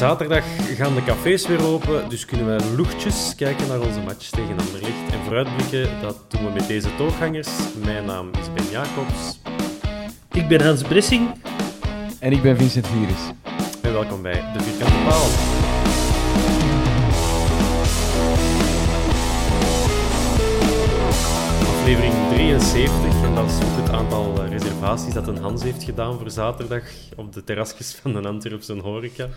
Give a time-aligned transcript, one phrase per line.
[0.00, 0.44] Zaterdag
[0.76, 5.12] gaan de cafés weer open, dus kunnen wij luchtjes kijken naar onze match tegen Anderlecht.
[5.12, 7.48] En vooruitblikken, dat doen we met deze tooghangers.
[7.84, 9.40] Mijn naam is Ben Jacobs.
[10.32, 11.30] Ik ben Hans Bressing.
[12.18, 13.20] En ik ben Vincent Virus.
[13.82, 15.49] En welkom bij De Vierkante Paal.
[21.90, 26.18] Aflevering 73, en dat is ook het aantal eh, reservaties dat een Hans heeft gedaan
[26.18, 26.82] voor zaterdag
[27.16, 29.28] op de terrasjes van de Antwerpse horeca.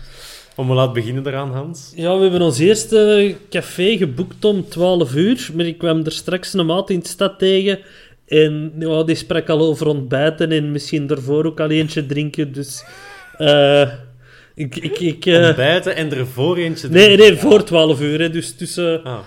[0.56, 1.92] Om we laten beginnen eraan, Hans.
[1.94, 5.50] Ja, we hebben ons eerste café geboekt om 12 uur.
[5.54, 7.78] Maar ik kwam er straks een maat in de stad tegen.
[8.26, 12.52] En ja, die sprak al over ontbijten en misschien daarvoor ook al eentje drinken.
[12.52, 12.84] Dus
[13.38, 13.88] eh
[14.54, 14.76] ik...
[14.76, 17.26] ik, ik eh, Ontbijten en ervoor eentje nee, drinken.
[17.26, 18.20] nee, voor 12 uur.
[18.20, 19.04] Hè, dus tussen...
[19.04, 19.18] Ah.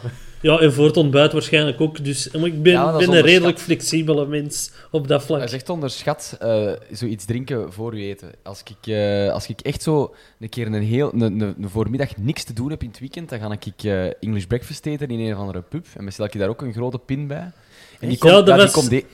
[0.42, 2.04] Ja, en voor het ontbijt waarschijnlijk ook.
[2.04, 5.40] Dus maar ik ben, Ja, dat is ben een redelijk flexibele mens op dat vlak.
[5.40, 8.32] Hij zegt onderschat eh, zoiets drinken voor u eten.
[8.44, 12.18] Als ik, eh, als ik echt zo een keer een, heel, een, een, een voormiddag
[12.18, 15.20] niks te doen heb in het weekend, dan ga ik eh, English breakfast eten in
[15.20, 15.86] een of andere pub.
[15.98, 17.52] En bestel ik daar ook een grote pin bij.
[18.00, 19.06] En die komt, Ja, dat die, komt e-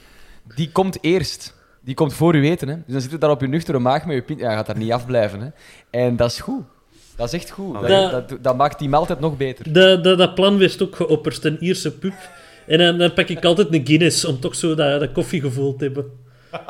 [0.56, 1.54] die komt eerst.
[1.82, 2.68] Die komt voor u eten.
[2.68, 2.76] Hè.
[2.76, 4.38] Dus dan zit je daar op je nuchtere maag met je pin.
[4.38, 5.40] Ja, gaat daar niet afblijven.
[5.42, 5.50] Hè.
[5.90, 6.64] En dat is goed.
[7.16, 7.74] Dat is echt goed.
[7.74, 9.74] Dat, Dat- dat, dat maakt die maaltijd nog beter.
[9.74, 12.14] Dat, dat, dat plan werd ook geopperd, een Ierse pub.
[12.68, 15.84] En dan, dan pak ik altijd een Guinness, om toch zo dat, dat koffiegevoel te
[15.84, 16.06] hebben.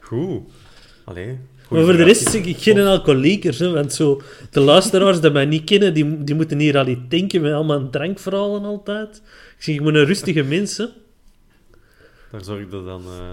[0.00, 0.42] Goed.
[1.04, 1.38] Allee.
[1.70, 3.58] Maar voor de rest zeg ik geen alcoholieker.
[3.58, 7.00] Hè, want zo, de luisteraars die mij niet kennen, die, die moeten hier al iets
[7.08, 9.16] denken met allemaal drankverhalen altijd.
[9.56, 10.76] Ik zeg, ik ben een rustige mens.
[10.76, 10.84] Hè.
[12.30, 13.30] Daar zorg je dan eh,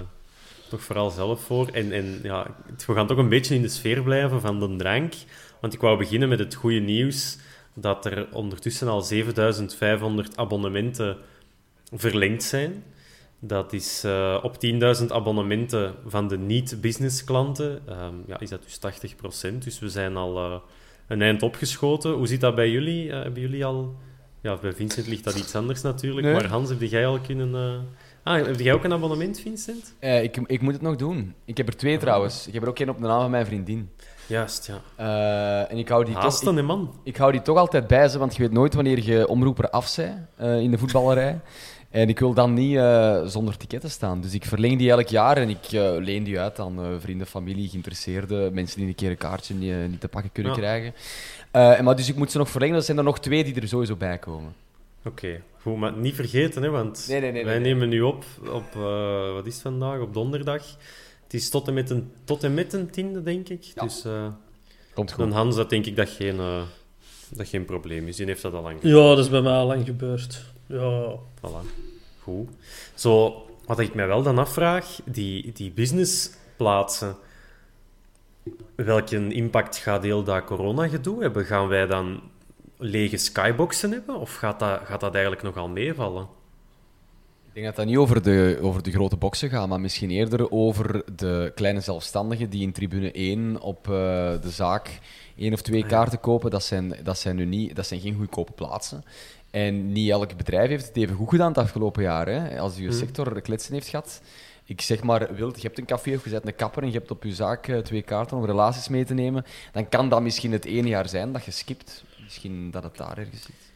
[0.71, 1.67] toch vooral zelf voor.
[1.67, 2.55] En, en ja,
[2.87, 5.13] we gaan toch een beetje in de sfeer blijven van de drank.
[5.61, 7.37] Want ik wou beginnen met het goede nieuws
[7.73, 11.17] dat er ondertussen al 7500 abonnementen
[11.91, 12.83] verlengd zijn.
[13.39, 14.55] Dat is eh, op
[15.01, 17.81] 10.000 abonnementen van de niet-business klanten.
[17.87, 19.63] ehm, ja, is dat dus 80%.
[19.63, 20.59] Dus we zijn al eh,
[21.07, 22.11] een eind opgeschoten.
[22.11, 23.11] Hoe zit dat bij jullie?
[23.11, 23.95] Eh, hebben jullie al...
[24.41, 26.25] Ja, bij Vincent ligt dat iets anders natuurlijk.
[26.25, 26.33] Nee.
[26.33, 27.87] Maar Hans, heb jij al kunnen...
[28.23, 29.93] Ah, heb jij ook een abonnement, Vincent?
[29.99, 31.33] Eh, ik, ik moet het nog doen.
[31.45, 32.47] Ik heb er twee trouwens.
[32.47, 33.89] Ik heb er ook één op de naam van mijn vriendin.
[34.27, 34.81] Juist, ja.
[34.95, 36.23] Eh, en ik hou die toch...
[36.23, 36.93] Haasten, hè, man.
[37.03, 39.95] Ik hou die toch altijd bij ze, want je weet nooit wanneer je omroeper af
[39.95, 41.39] bent eh, in de voetballerij.
[41.91, 44.21] En ik wil dan niet eh, zonder ticketten staan.
[44.21, 47.27] Dus ik verleng die elk jaar en ik eh, leen die uit aan eh, vrienden,
[47.27, 50.57] familie, geïnteresseerden, mensen die een keer een kaartje niet, eh, niet te pakken kunnen Ja.
[50.57, 50.93] krijgen.
[51.51, 52.75] Eh, en maar dus ik moet ze nog verlengen.
[52.75, 54.53] Er zijn er nog twee die er sowieso bij komen.
[55.05, 57.73] Oké, goed, maar niet vergeten, hè, want Nee, nee, nee, wij nee, nee.
[57.73, 60.63] nemen nu op op, eh, wat is het vandaag, op donderdag.
[61.23, 63.63] Het is tot en met een, tot en met een tiende, denk ik.
[63.63, 63.83] Ja.
[63.83, 64.27] Dus eh
[64.93, 65.35] Komt dan goed.
[65.35, 66.61] Hans, dat denk ik dat geen, eh,
[67.29, 68.15] dat geen probleem is.
[68.15, 68.97] Die heeft dat al lang gedaan.
[68.97, 70.43] Ja, dat is bij mij al lang gebeurd.
[70.65, 71.15] Ja.
[71.37, 71.65] Voilà.
[72.23, 72.49] Goed.
[72.93, 77.15] Zo, wat ik mij wel dan afvraag, die, die businessplaatsen,
[78.75, 81.45] welke impact gaat heel dat corona-gedoe hebben?
[81.45, 82.21] Gaan wij dan
[82.81, 84.15] lege skyboxen hebben?
[84.15, 86.27] Of gaat dat, gaat dat eigenlijk nogal meevallen?
[87.47, 90.51] Ik denk dat dat niet over de, over de grote boksen gaat, maar misschien eerder
[90.51, 93.93] over de kleine zelfstandigen die in tribune 1 op eh,
[94.41, 94.99] de zaak
[95.37, 96.51] één of twee kaarten kopen.
[96.51, 99.03] Dat zijn, dat, zijn nu niet, dat zijn geen goedkope plaatsen.
[99.49, 102.27] En niet elk bedrijf heeft het even goed gedaan het afgelopen jaar.
[102.27, 102.59] Hè.
[102.59, 104.21] Als uw sector kletsen heeft gehad,
[104.65, 106.97] ik zeg maar, wilt, je hebt een café of je zet een kapper en je
[106.97, 110.21] hebt op je zaak eh, twee kaarten om relaties mee te nemen, dan kan dat
[110.21, 112.03] misschien het ene jaar zijn dat je skipt.
[112.31, 113.73] Misschien dat het daar ergens zit.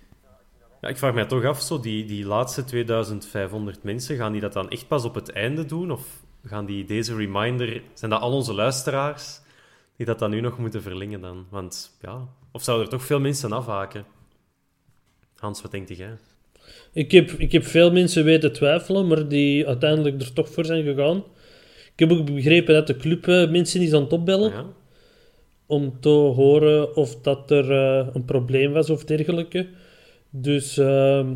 [0.81, 4.53] Ja, ik vraag mij toch af, zo die, die laatste 2500 mensen, gaan die dat
[4.53, 5.91] dan echt pas op het einde doen?
[5.91, 7.81] Of gaan die deze reminder...
[7.93, 9.39] Zijn dat al onze luisteraars
[9.97, 11.45] die dat dan nu nog moeten verlengen dan?
[11.49, 12.27] Want ja...
[12.51, 14.05] Of zouden er toch veel mensen afhaken?
[15.35, 16.17] Hans, wat denkt jij?
[16.93, 20.83] Ik heb, ik heb veel mensen weten twijfelen, maar die uiteindelijk er toch voor zijn
[20.83, 21.23] gegaan.
[21.93, 24.51] Ik heb ook begrepen dat de club eh, mensen is aan het opbellen.
[24.51, 24.65] Ja?
[25.65, 29.67] Om te horen of dat er eh, een probleem was of dergelijke.
[30.29, 31.33] Dus ehm,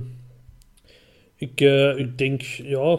[1.35, 2.97] ik, eh, ik denk ja,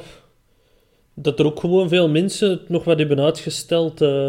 [1.15, 4.00] dat er ook gewoon veel mensen het nog wat hebben uitgesteld.
[4.00, 4.29] eh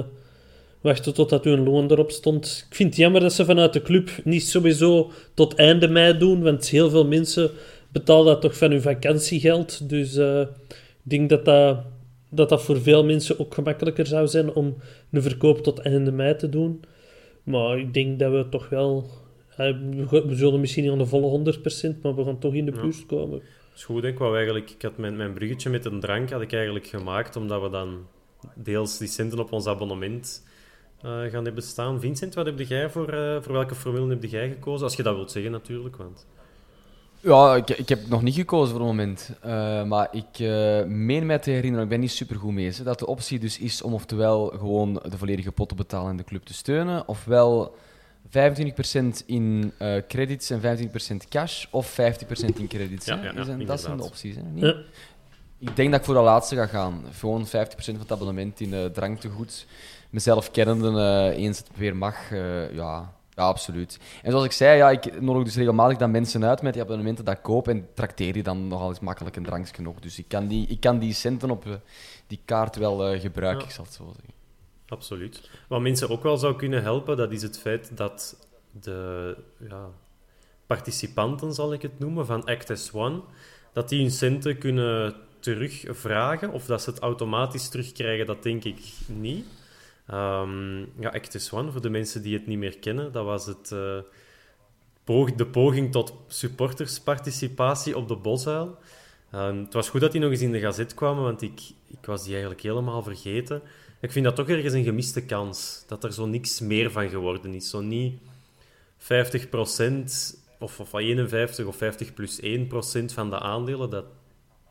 [0.82, 2.66] wachten totdat hun loon erop stond.
[2.70, 6.44] Ik vind het jammer dat ze vanuit de club niet sowieso tot einde mei doen,
[6.44, 7.52] want heel veel mensen
[7.92, 9.90] betalen dat toch van hun vakantiegeld.
[9.90, 10.48] Dus ik
[11.04, 11.78] denk dat dat,
[12.32, 14.76] dat dat voor veel mensen ook gemakkelijker zou zijn om
[15.12, 16.84] een verkoop tot einde mei te doen.
[17.44, 19.10] Maar ik denk dat we toch wel...
[19.58, 19.76] eh,
[20.10, 21.56] We zullen misschien niet aan de volle
[21.96, 23.40] 100%, maar we gaan toch in de buurt komen.
[23.40, 24.70] Dat is goed, ik wou eigenlijk...
[24.70, 28.08] Ik had mijn, mijn bruggetje met een drank had ik eigenlijk gemaakt, omdat we dan
[28.56, 30.46] deels die centen op ons abonnement
[31.02, 32.00] eh, gaan hebben staan.
[32.00, 34.84] Vincent, wat heb jij voor, eh, voor welke formule heb jij gekozen?
[34.84, 36.28] Als je dat wilt zeggen, natuurlijk, want...
[37.22, 39.30] Ja, ik, ik heb nog niet gekozen voor het moment.
[39.42, 42.84] Eh, maar ik eh, meen mij te herinneren, ik ben niet super goed mee, hè,
[42.84, 46.24] dat de optie dus is om oftewel gewoon de volledige pot te betalen en de
[46.24, 47.76] club te steunen, ofwel
[48.30, 51.96] 25% in eh, credits en 25% cash, of 50%
[52.56, 53.06] in credits.
[53.06, 53.22] Ja, hè.
[53.22, 54.36] ja, ja, dat, zijn, dat zijn de opties.
[54.36, 54.42] Hè?
[54.42, 54.64] Niet?
[54.64, 54.76] Ja.
[55.60, 57.04] Ik denk dat ik voor dat laatste ga gaan.
[57.12, 59.66] Gewoon 50% van het abonnement in eh dranktegoed.
[60.10, 64.00] Mezelf kennende, eh, eens het weer mag, eh, ja, ja, absoluut.
[64.24, 67.26] En zoals ik zei, ja, ik nodig dus regelmatig dan mensen uit met die abonnementen
[67.26, 70.00] dat ik koop en trakteer die dan nogal eens makkelijk een drankje nog.
[70.00, 71.74] Dus ik kan die, ik kan die centen op eh,
[72.28, 73.68] die kaart wel eh, gebruiken, Ja.
[73.68, 74.34] ik zal het zo zeggen.
[74.88, 75.50] Absoluut.
[75.68, 79.38] Wat mensen ook wel zou kunnen helpen, dat is het feit dat de
[79.70, 79.90] ja,
[80.66, 83.22] participanten, zal ik het noemen, van Act as One,
[83.74, 86.52] dat die hun centen kunnen terugvragen.
[86.52, 89.46] Of dat ze het automatisch terugkrijgen, dat denk ik niet.
[90.08, 93.72] Ehm, ja, Act One, voor de mensen die het niet meer kennen, dat was het,
[93.72, 94.00] eh,
[95.36, 98.78] de poging tot supportersparticipatie op de Bosuil.
[99.32, 102.06] Ehm, het was goed dat die nog eens in de gazet kwamen, want ik, ik
[102.06, 103.62] was die eigenlijk helemaal vergeten.
[104.02, 105.84] Ik vind dat toch ergens een gemiste kans.
[105.88, 107.70] Dat er zo niks meer van geworden is.
[107.70, 108.20] Zo niet
[108.98, 113.90] 50% of, of 51 of 50 plus 1% van de aandelen.
[113.90, 114.06] Dat,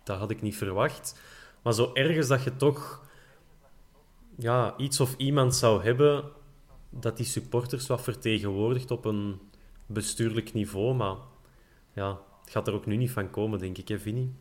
[0.05, 1.21] dat had ik niet verwacht.
[1.63, 3.09] Maar zo ergens dat je toch
[4.41, 6.25] ja, iets of iemand zou hebben
[6.91, 9.41] dat die supporters wat vertegenwoordigt op een
[9.87, 10.95] bestuurlijk niveau.
[10.95, 11.17] Maar
[11.93, 14.33] ja, het gaat er ook nu niet van komen, denk ik, hè, Vinnie?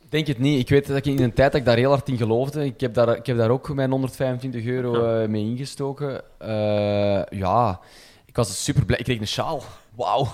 [0.00, 0.60] Ik denk het niet.
[0.60, 2.64] Ik weet dat ik in een tijd dat ik daar heel hard in geloofde.
[2.64, 6.22] Ik heb daar, ik heb daar ook mijn 125 euro eh, mee ingestoken.
[6.38, 7.80] Eh, ja,
[8.24, 8.98] ik was super blij.
[8.98, 9.62] Ik kreeg een sjaal.
[9.94, 10.28] Wauw.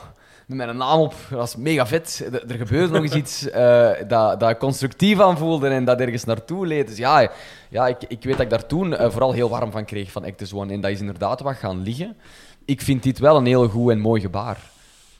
[0.48, 1.14] Met mijn naam op.
[1.30, 2.28] Dat was mega vet.
[2.32, 6.66] Er, er gebeurde nog eens iets eh, dat, dat constructief aanvoelde en dat ergens naartoe
[6.66, 6.88] leed.
[6.88, 7.30] Dus ja,
[7.68, 10.24] ja ik, ik weet dat ik daar toen eh, vooral heel warm van kreeg van
[10.24, 10.72] Actus One.
[10.72, 12.16] En dat is inderdaad wat gaan liggen.
[12.64, 14.58] Ik vind dit wel een heel goed en mooi gebaar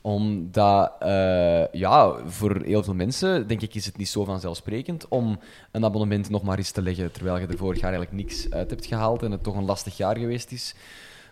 [0.01, 5.39] omdat, eh, ja, voor heel veel mensen, denk ik, is het niet zo vanzelfsprekend om
[5.71, 8.69] een abonnement nog maar eens te leggen, terwijl je er vorig jaar eigenlijk niks uit
[8.69, 10.75] hebt gehaald en het toch een lastig jaar geweest is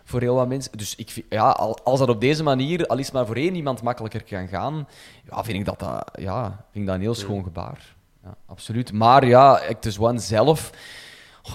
[0.08, 0.78] voor heel wat mensen.
[0.78, 3.54] Dus ik vind, ja, al- als dat op deze manier, al is maar voor één
[3.54, 4.88] iemand makkelijker kan gaan,
[5.30, 7.94] ja, vind ik dat, dat, ja, vind ik dat een heel schoon gebaar.
[8.24, 8.92] Ja, absoluut.
[8.92, 10.70] Maar ja, Actus One zelf...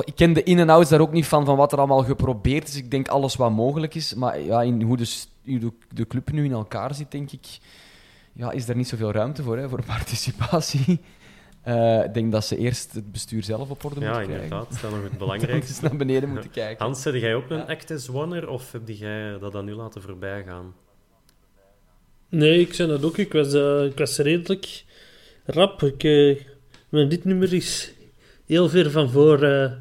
[0.03, 2.67] Ik ken de in- en outs daar ook niet van, van wat er allemaal geprobeerd
[2.67, 2.75] is.
[2.75, 4.13] Ik denk alles wat mogelijk is.
[4.13, 7.45] Maar ja, in hoe de, de club nu in elkaar zit, denk ik...
[8.33, 11.01] Ja, is er niet zoveel ruimte voor, hè, voor participatie.
[11.63, 14.43] Eh, ik denk dat ze eerst het bestuur zelf op orde Ja, moeten krijgen.
[14.43, 14.67] inderdaad.
[14.67, 15.71] Dat is dan nog het belangrijkste.
[15.73, 16.85] eens naar beneden moeten kijken.
[16.85, 20.43] Hans, heb jij ook een Act as of heb jij dat dan nu laten voorbij
[20.47, 20.73] gaan?
[22.29, 23.17] Nee, ik zei dat ook.
[23.17, 24.83] Ik was, eh, ik was redelijk
[25.45, 25.83] rap.
[25.83, 26.39] Ik, eh,
[26.89, 27.93] maar dit nummer is
[28.45, 29.43] heel ver van voor.
[29.43, 29.71] eh.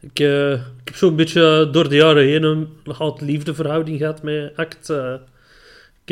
[0.00, 0.18] ik,
[0.80, 2.68] ik heb zo'n beetje door de jaren heen een
[2.98, 4.90] haat-liefde verhouding gehad met ACT.
[4.90, 5.14] eh.
[6.04, 6.10] ik,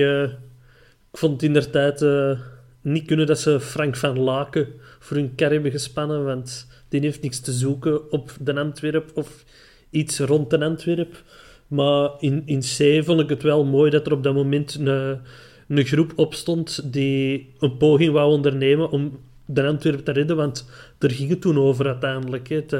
[1.13, 2.39] ik vond in der tijd eh,
[2.81, 4.69] niet kunnen dat ze Frank van Laken
[5.03, 9.45] voor hun kar hebben gespannen, want die heeft niks te zoeken op de Antwerp of
[9.91, 11.23] iets rond de Antwerp.
[11.69, 15.21] Maar in, in C vond ik het wel mooi dat er op dat moment een,
[15.69, 20.69] een groep opstond die een poging wou ondernemen om de Antwerp te redden, want
[20.99, 22.49] daar ging het toen over uiteindelijk.
[22.49, 22.57] Hè.
[22.57, 22.73] Het,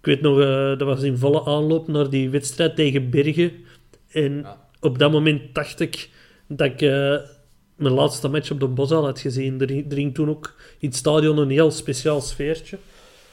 [0.00, 3.52] ik weet nog, eh, dat was in volle aanloop naar die wedstrijd tegen Bergen.
[4.10, 4.46] En
[4.80, 6.10] op dat moment dacht ik
[6.46, 7.16] dat ik, eh,
[7.78, 9.60] mijn laatste match op de Bosuil had gezien.
[9.60, 12.78] Er, er ging toen ook in het stadion een heel speciaal sfeertje.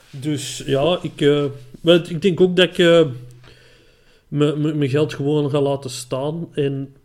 [0.09, 1.19] Dus ja, ik,
[1.81, 3.05] wel, ik denk ook dat ik eh,
[4.27, 6.95] mijn geld gewoon ga laten staan en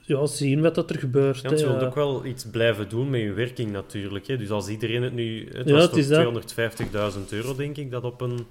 [0.00, 1.40] ja, zien wat dat er gebeurt.
[1.40, 4.26] Ja, je wilt ook wel iets blijven doen met je werking natuurlijk.
[4.26, 4.36] Hè?
[4.36, 5.48] Dus als iedereen het nu...
[5.52, 7.14] Het Ja, was het toch is dat.
[7.16, 8.46] 250.000 euro, denk ik, dat op een,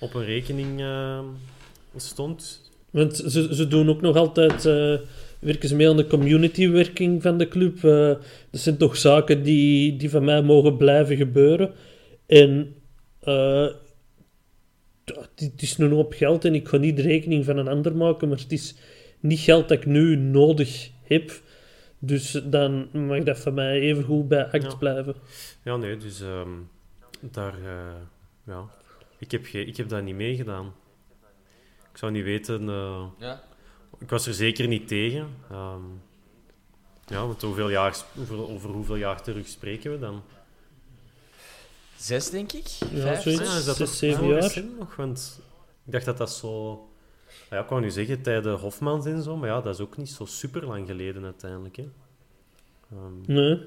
[0.00, 1.18] op een rekening eh,
[1.96, 2.70] stond.
[2.90, 4.68] Want ze, ze doen ook nog altijd...
[5.44, 7.76] werken ze mee aan de communitywerking van de club.
[7.84, 8.14] Eh
[8.50, 11.72] dat zijn toch zaken die, die van mij mogen blijven gebeuren.
[12.26, 12.74] En
[13.20, 13.66] eh,
[15.34, 17.96] het, is nu een hoop geld en ik ga niet de rekening van een ander
[17.96, 18.74] maken, maar het is
[19.20, 21.32] niet geld dat ik nu nodig heb.
[21.98, 24.76] Dus dan mag dat van mij even goed bij act Ja.
[24.76, 25.14] blijven.
[25.64, 26.48] Ja, nee, dus ehm,
[27.20, 27.54] daar...
[27.54, 27.94] eh,
[28.46, 28.64] ja.
[29.18, 30.74] ik, heb ik heb daar niet meegedaan.
[31.92, 32.68] Ik zou niet weten...
[32.68, 33.42] eh, Ja.
[33.98, 35.28] Ik was er zeker niet tegen.
[35.50, 35.82] Ehm,
[37.06, 40.22] ja, want hoeveel jaar, over, over hoeveel jaar terug spreken we dan?
[41.96, 42.66] Zes, denk ik.
[42.66, 43.48] Ja, Vijf, zoiets.
[43.48, 44.62] Ah, is dat zes, toch zeven jaar?
[44.78, 44.96] nog?
[44.96, 45.40] Want
[45.86, 46.88] ik dacht dat dat zo...
[47.50, 50.10] Ja, ik wou nu zeggen, tijden Hofmans en zo, maar ja, dat is ook niet
[50.10, 51.76] zo super lang geleden uiteindelijk.
[51.76, 51.88] Hè.
[52.90, 53.60] Ehm, Nee.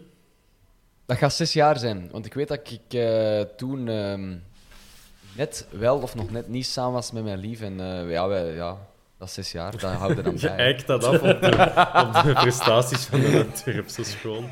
[1.06, 2.10] Dat gaat zes jaar zijn.
[2.12, 4.38] Want ik weet dat ik eh, toen ehm,
[5.36, 7.62] net wel of nog net niet samen was met mijn lief.
[7.62, 8.87] En eh, ja, wij, ja,
[9.18, 9.72] dat is zes jaar.
[9.80, 10.56] Dat houden dan je bij.
[10.56, 11.52] eikt dat af op de,
[12.08, 14.44] op de prestaties van de Antwerpse school.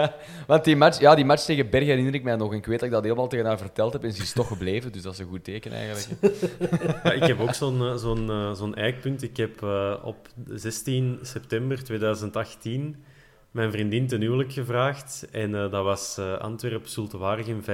[0.46, 2.50] Want die match, ja, die match tegen Bergen herinner ik mij nog.
[2.50, 4.04] En ik weet dat ik dat helemaal tegen haar verteld heb.
[4.04, 4.92] En ze is toch gebleven.
[4.92, 6.08] Dus dat is een goed teken eigenlijk.
[7.04, 9.22] Ja, ik heb ook zo'n eh, zo'n eh, zo'n eikpunt.
[9.22, 13.04] Ik heb eh, op 16 september 2018
[13.50, 15.28] mijn vriendin ten huwelijk gevraagd.
[15.32, 17.64] En dat was eh Antwerp-Zultewaardigem 5-1.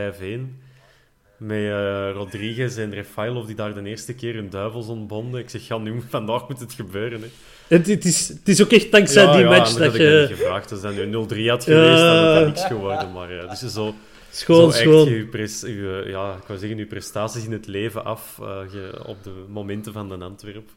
[1.40, 5.40] Met eh, Rodriguez en Refailov die daar de eerste keer hun duivels ontbonden.
[5.40, 7.20] Ik zeg, ja, nu, vandaag moet het gebeuren.
[7.20, 7.28] Hè.
[7.68, 10.26] Het, het, is, het is ook echt dankzij ja, die ja, match dat ik je...
[10.28, 10.70] niet gevraagd.
[10.70, 11.08] Als dat nu 0-3
[11.48, 13.12] had geweest, dan had dat niks geworden.
[13.12, 13.94] Maar ja, dus zo...
[14.30, 15.08] Schoon, zo schoon.
[15.08, 19.04] je, pres- je, ja, ik wou zeggen, je prestaties in het leven af eh, je-
[19.06, 20.68] op de momenten van de Antwerp.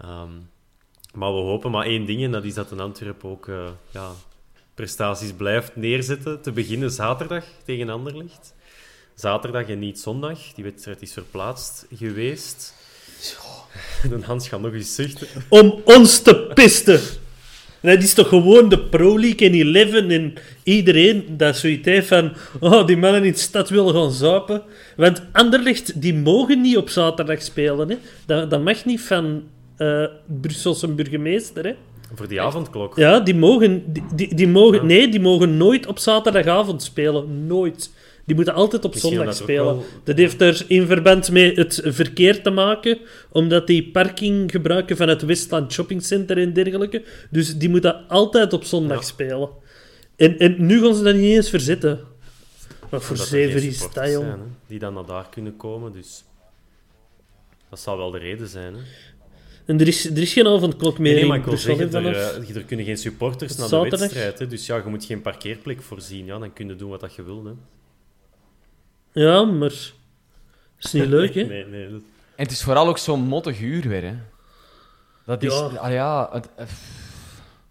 [0.00, 0.30] Ehm,
[1.14, 4.10] maar we hopen maar één ding, en dat is dat een Antwerp ook eh, ja,
[4.74, 6.40] prestaties blijft neerzetten.
[6.42, 8.54] Te beginnen zaterdag tegen Anderlecht.
[9.18, 10.38] Zaterdag en niet zondag.
[10.54, 12.74] Die wedstrijd is verplaatst geweest.
[14.02, 15.26] De Hans gaat nog eens zuchten.
[15.48, 17.00] Om ons te pisten.
[17.82, 22.32] Dat is toch gewoon de Pro League en Eleven en iedereen dat zoiets heeft van
[22.60, 24.62] oh, die mannen in de stad willen gaan zuipen.
[24.96, 27.88] Want Anderlecht, die mogen niet op zaterdag spelen.
[27.88, 27.96] Hè.
[28.26, 29.42] Dat, dat mag niet van
[29.76, 30.04] eh
[30.40, 31.64] Brusselse burgemeester.
[31.64, 31.74] Hè.
[32.14, 32.96] Voor die avondklok.
[32.96, 37.46] Ja, die mogen, die, die, die mogen, nee, die mogen nooit op zaterdagavond spelen.
[37.46, 37.90] Nooit.
[38.28, 39.64] Die moeten altijd op Misschien zondag spelen.
[39.64, 42.98] wel- Dat heeft er in verband met het verkeer te maken,
[43.30, 47.02] omdat die parking gebruiken van het Westland Shopping Center en dergelijke.
[47.30, 49.04] Dus die moeten altijd op zondag Ja.
[49.06, 49.48] spelen.
[50.16, 52.00] En, en nu gaan ze dat niet eens verzetten.
[52.88, 54.26] Wat voor zeven is dat, jong?
[54.66, 55.92] die dan naar daar kunnen komen.
[55.92, 56.24] Dus
[57.70, 58.74] dat zal wel de reden zijn.
[58.74, 58.80] Hè.
[59.66, 62.56] En er is, er is geen avondklok meer Nee, maar ik wil zeggen, er, eh,
[62.56, 64.38] er kunnen geen supporters naar de wedstrijd.
[64.38, 66.24] Hè, dus ja, je moet geen parkeerplek voorzien.
[66.26, 67.44] Ja, dan kun je doen wat dat je wil.
[67.44, 67.52] Hè.
[69.20, 69.68] Ja, maar...
[69.68, 71.42] Dat is niet leuk, hè?
[71.42, 71.90] Nee, nee.
[71.90, 72.00] dat-
[72.36, 74.14] En het is vooral ook zo'n mottig uur weer, hè.
[75.24, 75.54] Dat is...
[75.54, 75.60] Ja.
[75.78, 76.66] Ah ja, het- eh,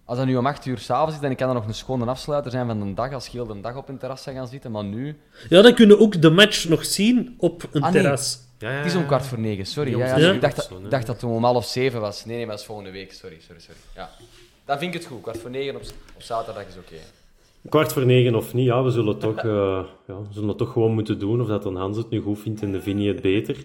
[0.05, 2.51] als dat nu om 8 uur s'avonds is, dan kan er nog een schone afsluiter
[2.51, 4.71] zijn van de dag, als je heel de dag op een terras zou gaan zitten.
[4.71, 5.17] Maar nu...
[5.49, 8.01] Ja, dan kunnen we ook de match nog zien op een Ah, nee.
[8.01, 8.39] terras.
[8.59, 9.97] Ja, ja, Het is om kwart voor negen, sorry.
[9.97, 12.25] Ja, ik dacht, dat- ik dacht dat het om half zeven was.
[12.25, 13.13] Nee, nee, maar dat is volgende week.
[13.13, 13.79] Sorry, sorry, sorry.
[13.95, 14.09] Ja.
[14.65, 15.21] Dan vind ik het goed.
[15.21, 15.81] Kwart voor negen op,
[16.15, 16.95] op zaterdag is oké.
[17.69, 20.71] Kwart voor negen of niet, ja, we zullen, toch, eh, ja, we zullen het toch
[20.71, 21.41] gewoon moeten doen.
[21.41, 23.55] Of dat dan Hans het nu goed vindt en de Vinnie het beter.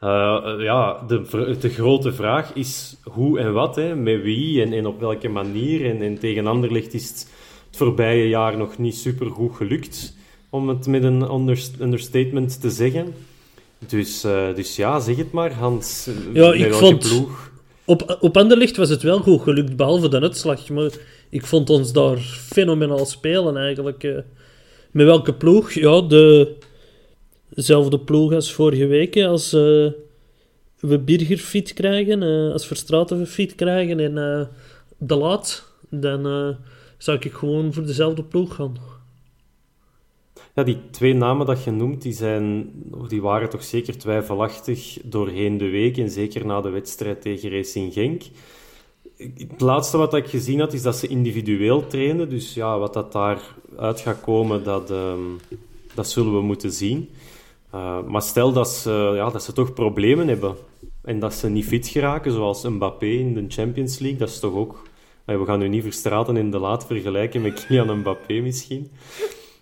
[0.00, 4.72] Eh, eh, ja, de, de grote vraag is hoe en wat, hè, met wie en,
[4.72, 5.90] en op welke manier.
[5.90, 7.28] En, en tegen Anderlecht is het
[7.66, 10.16] het voorbije jaar nog niet super goed gelukt,
[10.50, 13.14] om het met een under- understatement te zeggen.
[13.86, 14.20] Dus,
[14.54, 16.08] dus ja, zeg het maar, Hans.
[16.32, 17.52] Ja, ik vond- ploeg?
[17.84, 20.68] Op, op Anderlecht was het wel goed gelukt, behalve de uitslag.
[20.68, 20.90] Maar
[21.34, 24.04] ik vond ons daar fenomenaal spelen, eigenlijk.
[24.04, 24.18] eh.
[24.90, 25.72] Met welke ploeg?
[25.72, 26.56] Ja, de...
[27.48, 29.14] Dezelfde ploeg als vorige week.
[29.14, 29.90] hè, Als eh,
[30.80, 34.46] we Birger fit krijgen, eh, als Verstraten fit krijgen en eh,
[34.98, 36.48] De Laat, dan eh,
[36.98, 38.76] zou ik gewoon voor dezelfde ploeg gaan.
[40.54, 42.70] Ja, die twee namen dat je noemt, die, zijn,
[43.08, 45.96] die waren toch zeker twijfelachtig doorheen de week.
[45.98, 48.22] En zeker na de wedstrijd tegen Racing Genk.
[49.16, 52.28] Het laatste wat ik gezien had, is dat ze individueel trainen.
[52.30, 55.20] Dus ja, wat dat daaruit gaat komen, dat, ehm,
[55.94, 57.08] dat zullen we moeten zien.
[57.74, 60.54] Uh, maar stel dat ze, ja, dat ze toch problemen hebben.
[61.02, 64.18] En dat ze niet fit geraken, zoals Mbappé in de Champions League.
[64.18, 64.82] Dat is toch ook
[65.24, 68.90] we gaan nu niet Verstraten in de laat vergelijken met Kylian Mbappé misschien.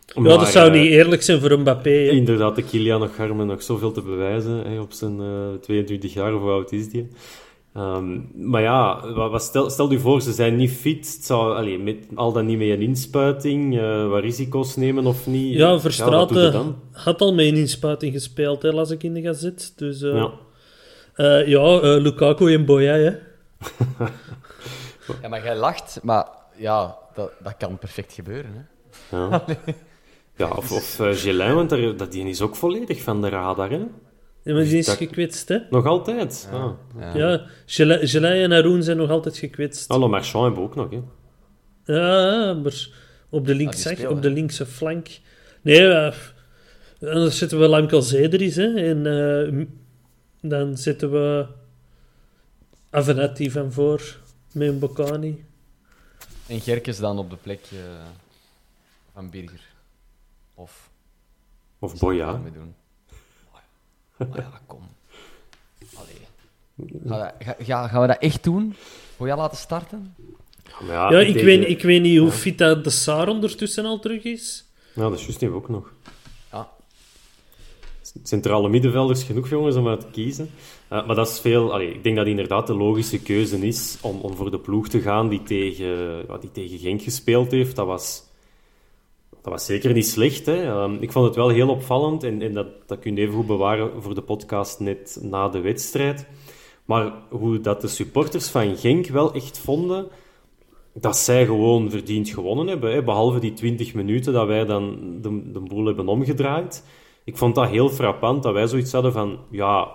[0.06, 1.90] Ja, dat Maar, zou eh, niet eerlijk zijn voor Mbappé.
[1.90, 2.10] hè.
[2.10, 6.34] Inderdaad, de Kylian nog Garmen nog zoveel te bewijzen hè, op zijn eh 22 jaar,
[6.34, 7.08] of hoe oud is die?
[7.74, 11.12] Ehm, maar ja, wat, wat stel, stel je voor, ze zijn niet fit.
[11.14, 15.26] Het zou, allee, met, al dan niet met een inspuiting, eh, wat risico's nemen of
[15.26, 15.54] niet.
[15.56, 15.78] Ja,
[16.52, 16.76] dan?
[16.92, 19.72] had al mee een inspuiting gespeeld, hè, las ik in de gazet.
[19.76, 20.30] Dus eh, Ja.
[21.14, 23.10] eh, ja, Lukaku en Boya, hè.
[25.22, 26.26] Ja, maar jij lacht, maar
[26.56, 28.68] ja, dat, dat kan perfect gebeuren.
[29.08, 29.16] Hè?
[29.16, 29.44] Ja,
[30.36, 33.70] ja of, of Gelin, want daar, dat, die is ook volledig van de radar.
[33.70, 33.80] Hè?
[34.44, 35.58] Ja, maar die is dat- gekwetst, hè.
[35.70, 36.48] Nog altijd.
[36.52, 36.70] Ah.
[37.14, 39.90] Ja, Gelei Gelei en Haroun zijn nog altijd gekwetst.
[39.90, 40.90] Ah, Le Marchand hebben we ook nog.
[40.90, 41.00] Hè?
[41.94, 42.88] Ja, maar
[43.28, 45.08] op de, Ah, links, spelen, op de linkse flank.
[45.62, 46.14] Nee, eh,
[47.00, 48.74] anders zetten we Lamkel Zederis, hè.
[48.74, 49.66] En eh,
[50.50, 51.46] dan zetten we
[52.90, 54.16] Avenetti van voor,
[54.52, 55.44] met een Bocani.
[56.46, 57.78] En Gerkes dan op de plek eh,
[59.12, 59.60] van Birger.
[60.54, 60.90] Of
[61.78, 62.40] Of Boya.
[62.54, 62.74] doen?
[64.30, 64.80] Maar ja, kom.
[65.94, 66.98] Allee.
[67.06, 68.74] Gaan we, ga- ga- gaan we dat echt doen?
[69.16, 70.14] Boya laten starten?
[70.86, 73.98] Ja, ja, ik tegen- weet, ik weet niet hoe fit dat de Saar ondertussen al
[73.98, 74.64] terug is.
[74.94, 75.92] Ja, dat is we ook nog.
[76.52, 76.68] Ja.
[78.22, 80.50] Centrale middenvelders, genoeg jongens om uit te kiezen.
[80.88, 81.72] Eh, maar dat is veel...
[81.72, 85.00] Allee, ik denk dat inderdaad de logische keuze is om, om voor de ploeg te
[85.00, 85.86] gaan die tegen,
[86.28, 87.76] ja, die tegen Genk gespeeld heeft.
[87.76, 88.22] Dat was,
[89.42, 90.46] dat was zeker niet slecht.
[90.46, 90.62] Hè.
[90.64, 93.46] Ehm, ik vond het wel heel opvallend en, en dat, dat kun je even goed
[93.46, 96.26] bewaren voor de podcast net na de wedstrijd.
[96.84, 100.06] Maar hoe dat de supporters van Genk wel echt vonden
[100.94, 102.92] dat zij gewoon verdiend gewonnen hebben.
[102.92, 103.02] Hè?
[103.02, 106.84] Behalve die 20 minuten dat wij dan de, de boel hebben omgedraaid.
[107.24, 109.38] Ik vond dat heel frappant dat wij zoiets hadden van...
[109.50, 109.88] Ja,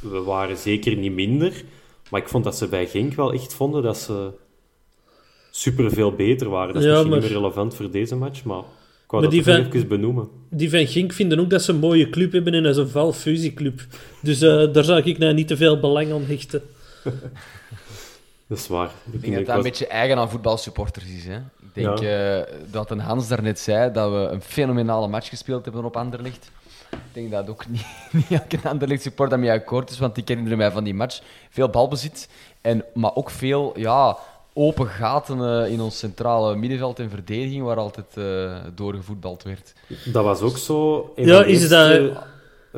[0.00, 1.64] we waren zeker niet minder.
[2.10, 4.30] Maar ik vond dat ze bij Genk wel echt vonden dat ze
[5.50, 6.74] superveel beter waren.
[6.74, 8.62] Dat is Ja, misschien maar- niet meer relevant voor deze match, maar
[9.14, 10.28] wou Maar dat die van- even benoemen.
[10.50, 12.88] Die van Gink vinden ook dat ze een mooie club hebben en dat is een
[12.88, 13.80] valfusieclub.
[14.22, 16.62] Dus eh, daar zou ik nou niet te veel belang aan hechten.
[18.46, 18.90] Dat is waar.
[19.12, 21.24] Ik denk dat dat een beetje eigen aan voetbalsupporters is.
[21.24, 21.36] Hè?
[21.36, 21.42] Ik
[21.84, 22.38] denk Ja.
[22.40, 26.50] eh, dat een Hans daarnet zei dat we een fenomenale match gespeeld hebben op Anderlecht.
[26.90, 30.56] Ik denk dat ook niet, niet elke Anderlecht support daarmee akkoord is, want ik herinner
[30.56, 32.28] mij van die match veel balbezit,
[32.60, 34.16] en, maar ook veel ja,
[34.54, 39.72] open gaten eh, in ons centrale middenveld en verdediging, waar altijd eh, doorgevoetbald werd.
[40.12, 41.12] Dat was ook zo...
[41.14, 42.22] in Ja, is eerste dat-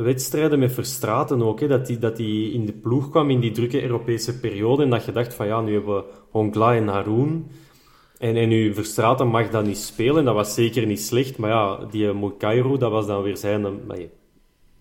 [0.05, 3.51] Wedstrijden met Verstraten ook, hè, dat hij dat die in de ploeg kwam in die
[3.53, 7.51] drukke Europese periode en dat je dacht van ja, nu hebben we Hongla en Haroun
[8.19, 11.79] en, en nu Verstraten mag dat niet spelen, dat was zeker niet slecht, maar ja,
[11.91, 13.63] die Mokairo, dat was dan weer zijn,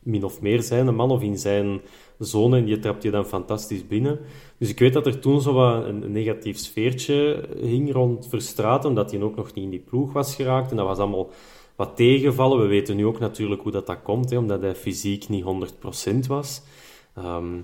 [0.05, 1.81] min of meer zijn man of in zijn
[2.19, 4.19] zone en die trapte je dan fantastisch binnen.
[4.57, 9.11] Dus ik weet dat er toen zo wat een, negatief sfeertje hing rond Verstraten, dat
[9.11, 11.29] hij ook nog niet in die ploeg was geraakt en dat was allemaal
[11.75, 12.59] wat tegenvallen.
[12.59, 16.27] We weten nu ook natuurlijk hoe dat, dat komt, hè, omdat hij fysiek niet 100%
[16.27, 16.61] was.
[17.15, 17.55] Ehm,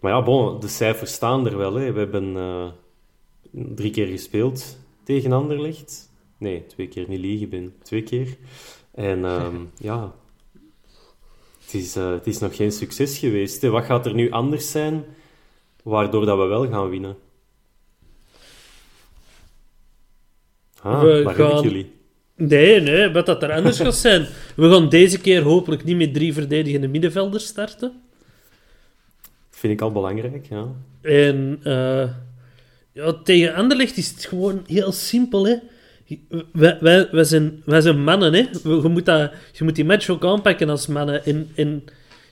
[0.00, 1.74] maar ja, bon, de cijfers staan er wel.
[1.74, 1.92] Hè.
[1.92, 2.66] We hebben eh,
[3.50, 6.10] drie keer gespeeld tegen Anderlecht.
[6.38, 8.36] Nee, twee keer niet liegen, ben twee keer.
[8.90, 10.14] En ehm, ja,
[11.66, 13.62] het is, eh, het is nog geen succes geweest.
[13.62, 13.68] Hè.
[13.68, 15.04] Wat gaat er nu anders zijn,
[15.82, 17.16] waardoor dat we wel gaan winnen?
[20.82, 21.94] Ah, We waar heb ik gaan- jullie?
[22.34, 24.26] Nee, nee, wat dat er anders gaat zijn.
[24.56, 28.00] We gaan deze keer hopelijk niet met drie verdedigende middenvelders starten.
[29.50, 30.66] Vind ik al belangrijk, ja.
[31.00, 32.08] En eh,
[32.92, 35.46] ja, tegen Anderlecht is het gewoon heel simpel.
[35.46, 35.56] Hè.
[36.52, 38.32] Wij, wij, wij, zijn, wij zijn mannen.
[38.32, 38.38] Hè.
[38.62, 41.24] Je, moet dat, je moet die match ook aanpakken als mannen.
[41.24, 41.84] En, en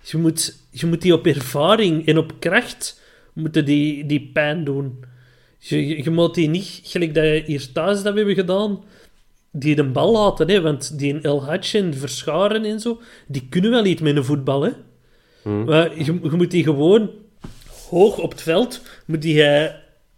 [0.03, 3.01] je, moet, je moet die op ervaring en op kracht
[3.33, 5.05] moeten die, die pijn doen.
[5.59, 8.85] Je, je, je moet die niet, gelijk dat hier thuis dat we hebben gedaan,
[9.51, 10.51] die de bal laten.
[10.51, 10.61] Hè.
[10.61, 14.63] Want die El Hadj en Verscharen en zo, die kunnen wel iets met een voetbal.
[14.63, 14.71] Hè.
[15.65, 17.11] Maar je, je moet die gewoon
[17.91, 19.75] hoog op het veld moet die, eh,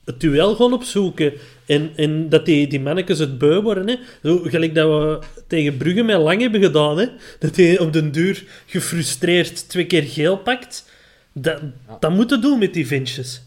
[0.07, 1.33] het duel gaan opzoeken.
[1.67, 3.89] En, en dat die, die mannetjes het beu worden.
[3.89, 3.97] Hè.
[4.23, 6.99] Zo, gelijk dat we tegen Brugge met Lang hebben gedaan.
[6.99, 7.07] Hè.
[7.39, 10.91] Dat hij op den duur gefrustreerd twee keer geel pakt.
[11.33, 11.61] Dat,
[12.01, 13.43] dat moet doen met die ventjes.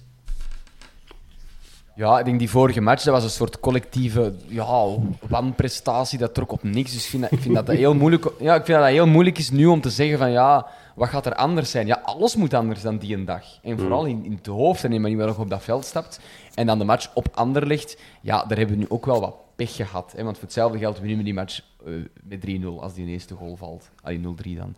[1.99, 6.19] Ja, ik denk die vorige match, dat was een soort collectieve ja, wanprestatie.
[6.19, 6.91] Dat trok op niks.
[6.93, 8.95] Dus ik vind dat, ik vind dat, dat heel moeilijk, ja, ik vind dat dat
[8.95, 11.87] heel moeilijk is nu om te zeggen van ja, wat gaat er anders zijn?
[11.87, 13.43] Ja, alles moet anders dan die een dag.
[13.61, 15.85] En vooral in, in het hoofd en in de manier waarop je op dat veld
[15.85, 16.19] stapt.
[16.53, 19.75] En dan de match op Anderlecht, ja, daar hebben we nu ook wel wat pech
[19.75, 20.13] gehad.
[20.15, 20.23] Hè?
[20.23, 23.55] Want voor hetzelfde geld winnen we die match eh, met 3-0 als die eerste goal
[23.55, 23.89] valt.
[24.01, 24.75] Allee, 0-3 dan.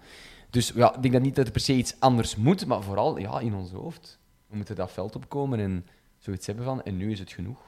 [0.50, 3.20] Dus ja, ik denk dat niet dat er per se iets anders moet, maar vooral
[3.20, 4.20] ja, in ons hoofd.
[4.48, 5.86] We moeten dat veld opkomen en
[6.22, 7.60] zoiets hebben van, en nu is het genoeg.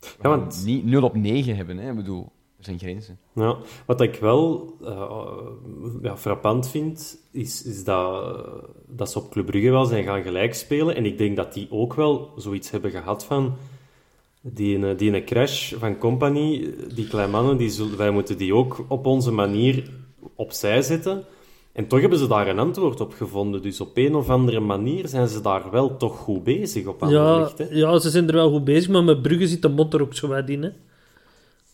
[0.00, 0.62] Ja, want...
[0.64, 1.90] niet 0 op 9 hebben, hè.
[1.90, 3.18] Ik bedoel, er zijn grenzen.
[3.34, 8.36] Ja, wat ik wel uh, ja, frappant vind, is, is dat,
[8.86, 10.96] dat ze op Club Brugge wel zijn gaan gelijk spelen.
[10.96, 13.54] En ik denk dat die ook wel zoiets hebben gehad van...
[14.44, 18.84] Die, die een crash van Company, die kleine mannen, die zullen, wij moeten die ook
[18.88, 19.90] op onze manier
[20.34, 21.24] opzij zetten.
[21.72, 23.62] En toch hebben ze daar een antwoord op gevonden.
[23.62, 27.50] Dus op een of andere manier zijn ze daar wel toch goed bezig op ja,
[27.70, 30.14] ja, ze zijn er wel goed bezig, maar met Brugge zit de mot er ook
[30.14, 30.62] zo wat in.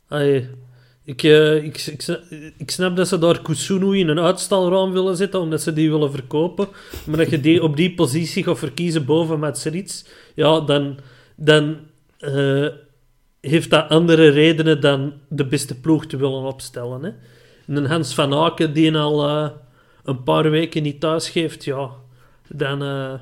[0.08, 0.48] Hè.
[1.04, 2.06] ik, uh, ik, ik,
[2.58, 6.10] ik, snap dat ze daar Kusunu in een uitstalraam willen zetten, omdat ze die willen
[6.10, 6.68] verkopen.
[7.06, 10.02] Maar dat je die op die positie gaat verkiezen boven Matseric,
[10.34, 10.98] ja, dan,
[11.36, 11.76] dan
[12.20, 12.68] uh,
[13.40, 17.02] heeft dat andere redenen dan de beste ploeg te willen opstellen.
[17.02, 17.10] Hè.
[17.66, 19.28] En een Hans van Aken die al...
[19.28, 19.48] Uh,
[20.08, 21.90] een paar weken niet thuis geeft, ja,
[22.48, 22.82] dan...
[22.82, 23.14] Uh,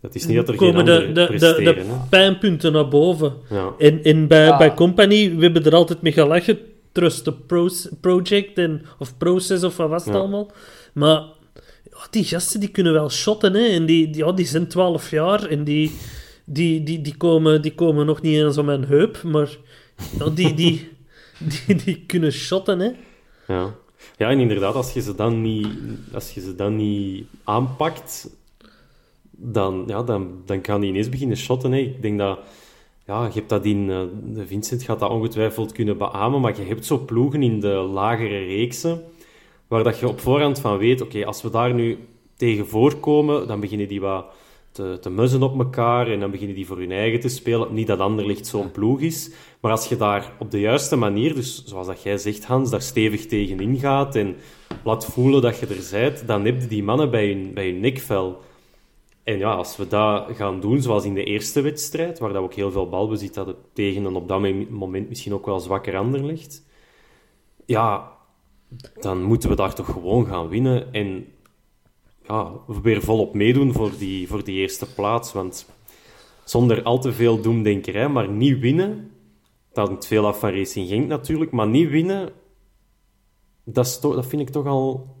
[0.00, 3.32] dat is niet dat er komen geen de, de, de, de pijnpunten naar boven.
[3.50, 3.72] Ja.
[3.78, 6.58] En, en bij, bij Company, we hebben er altijd mee gelachen.
[6.92, 7.32] Trust the
[8.00, 10.50] Project en, of Process of wat was het allemaal.
[10.92, 11.22] Maar
[11.90, 13.54] ja, die gasten die kunnen wel shotten.
[13.54, 13.66] Hè.
[13.66, 15.92] En die, die, ja, die zijn 12 jaar en die,
[16.44, 19.22] die, die, die, komen, die komen nog niet eens om mijn heup.
[19.22, 19.56] Maar
[20.18, 20.88] ja, die, die,
[21.66, 22.78] die, die, kunnen shotten.
[22.78, 22.90] Hè.
[23.46, 23.74] Ja.
[24.16, 25.68] Ja, en inderdaad, als je ze dan niet,
[26.12, 28.30] als je ze dan niet aanpakt,
[29.30, 31.72] dan, ja, dan, dan kan die ineens beginnen shotten.
[31.72, 31.78] Hè.
[31.78, 32.38] Ik denk dat...
[33.06, 33.88] Ja, je hebt dat in...
[33.88, 38.44] Uh, Vincent gaat dat ongetwijfeld kunnen beamen, maar je hebt zo ploegen in de lagere
[38.44, 39.02] reeksen,
[39.66, 41.98] waar dat je op voorhand van weet, oké, als we daar nu
[42.36, 44.24] tegen voorkomen, dan beginnen die wat
[44.72, 47.74] te, te muzzen op elkaar en dan beginnen die voor hun eigen te spelen.
[47.74, 49.30] Niet dat Anderlicht zo'n ploeg is,
[49.60, 52.82] maar als je daar op de juiste manier, dus zoals dat jij zegt Hans, daar
[52.82, 54.36] stevig tegen ingaat en
[54.84, 57.80] laat voelen dat je er bent, dan heb je die mannen bij hun, bij hun
[57.80, 58.40] nekvel.
[59.22, 62.44] En ja, als we dat gaan doen, zoals in de eerste wedstrijd, waar dat we
[62.44, 66.66] ook heel veel balbezit hadden tegen een op dat moment misschien ook wel zwakker Anderlicht,
[67.66, 68.12] ja,
[69.00, 70.92] dan moeten we daar toch gewoon gaan winnen.
[70.92, 71.26] En
[72.32, 75.32] ja, weer volop meedoen voor die, voor die eerste plaats.
[75.32, 75.66] Want
[76.44, 79.10] zonder al te veel doemdenkerij, maar niet winnen,
[79.72, 82.32] dat hangt veel af van Racing Genk natuurlijk, maar niet winnen,
[83.64, 85.16] dat, dat vind ik toch al...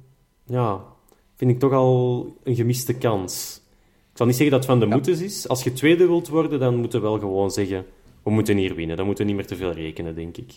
[0.46, 0.84] Ja,
[1.36, 3.60] vind ik toch al een gemiste kans.
[4.10, 5.24] Ik zal niet zeggen dat het van de ja.
[5.24, 5.48] is.
[5.48, 7.86] Als je tweede wilt worden, dan moeten we wel gewoon zeggen...
[8.22, 8.96] We moeten hier winnen.
[8.96, 10.52] Dan moeten we niet meer te veel rekenen, denk ik.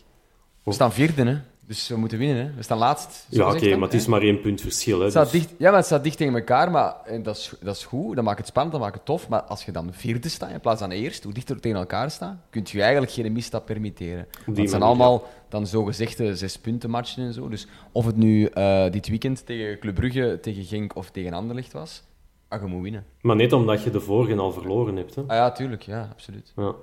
[0.64, 1.38] We staan vierde, hè?
[1.68, 2.54] Dus we moeten winnen, hè?
[2.56, 3.28] We staan laatst.
[3.30, 5.00] Ja, oké, maar het is maar één punt verschil.
[5.00, 5.32] Hè, dus...
[5.32, 8.16] dicht, ja, maar het staat dicht tegen elkaar, maar en dat, is, dat is goed.
[8.16, 9.30] Dat maakt het spannend, dat maakt het tof.
[9.30, 12.38] Maar als je dan vierde staat in plaats van eerst, hoe dichter tegen elkaar staat,
[12.50, 14.28] kun je eigenlijk geen misstap permitteren.
[14.56, 15.44] Het zijn allemaal ja.
[15.50, 17.50] dan zogezegde zes punten matchen en zo.
[17.50, 21.74] Dus of het nu uh, dit weekend tegen Club Brugge, tegen Genk of tegen Anderlecht
[21.74, 22.04] was,
[22.48, 23.06] ah, je moet winnen.
[23.22, 25.16] Maar net omdat je de vorige al verloren hebt.
[25.16, 25.22] Hè?
[25.22, 25.82] Ah ja, tuurlijk.
[25.82, 26.54] Ja, absoluut.
[26.56, 26.76] Ja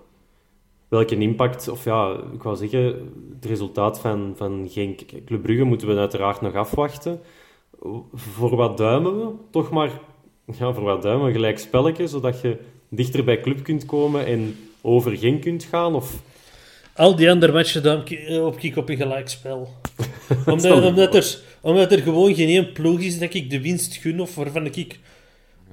[0.93, 2.85] welke impact, of ja, ik wou zeggen,
[3.35, 7.21] het resultaat van, van Genk Club Brugge moeten we uiteraard nog afwachten.
[8.15, 9.33] Voor wat duimen we?
[9.51, 9.91] Toch maar,
[10.59, 12.57] ja, voor wat duimen we gelijk spelletje, zodat je
[12.89, 15.95] dichter bij club kunt komen en over Genk kunt gaan?
[15.95, 16.23] Of...
[16.95, 18.05] Al die andere matchen dan
[18.43, 19.69] op kik op een gelijkspel.
[20.47, 24.21] omdat, omdat, er, omdat er gewoon geen één ploeg is dat ik de winst gun
[24.21, 24.99] of waarvan ik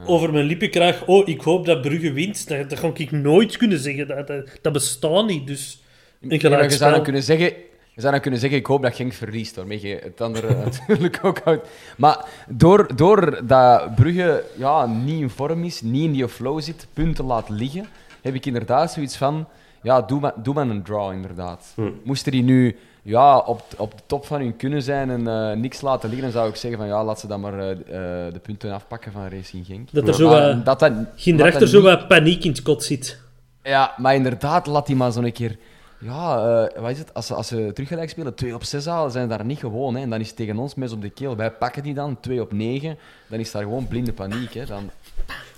[0.05, 3.57] over mijn lippen krijg, oh, ik hoop dat Brugge wint, dat, dat ga ik nooit
[3.57, 4.07] kunnen zeggen.
[4.07, 4.27] Dat,
[4.61, 5.83] dat, bestaat niet, dus
[6.19, 7.53] ja, je zou dan kunnen zeggen...
[7.93, 10.55] Je zou dan kunnen zeggen, ik hoop dat Genk verliest, waarmee je het andere
[10.87, 11.67] natuurlijk ook houdt.
[11.97, 16.87] Maar door, door dat Brugge ja, niet in vorm is, niet in die flow zit,
[16.93, 17.87] punten laat liggen,
[18.21, 19.47] heb ik inderdaad zoiets van,
[19.81, 21.71] ja, doe maar, doe maar een draw, inderdaad.
[21.75, 21.91] Hm.
[22.03, 22.77] Moest er die nu
[23.09, 26.39] ja, op, op de top van hun kunnen zijn en uh, niks laten liggen, dan
[26.39, 29.65] zou ik zeggen van ja, laat ze dan maar uh, de punten afpakken van Racing
[29.65, 29.89] Genk.
[29.91, 33.19] Dat er zo, uh, dat dat, geen rechter zo wat paniek in het kot zit.
[33.63, 35.57] Ja, maar inderdaad, laat die maar zo'n keer...
[36.01, 37.13] Ja, wat is het?
[37.13, 39.95] Als ze, als ze teruggelijk spelen, 2 op 6 halen, zijn daar niet gewoon.
[39.95, 40.01] Hè.
[40.01, 41.35] En dan is het tegen ons mes op de keel.
[41.35, 42.97] Wij pakken die dan, 2 op 9.
[43.27, 44.53] Dan is daar gewoon blinde paniek.
[44.53, 44.65] Hè.
[44.65, 44.89] Dan,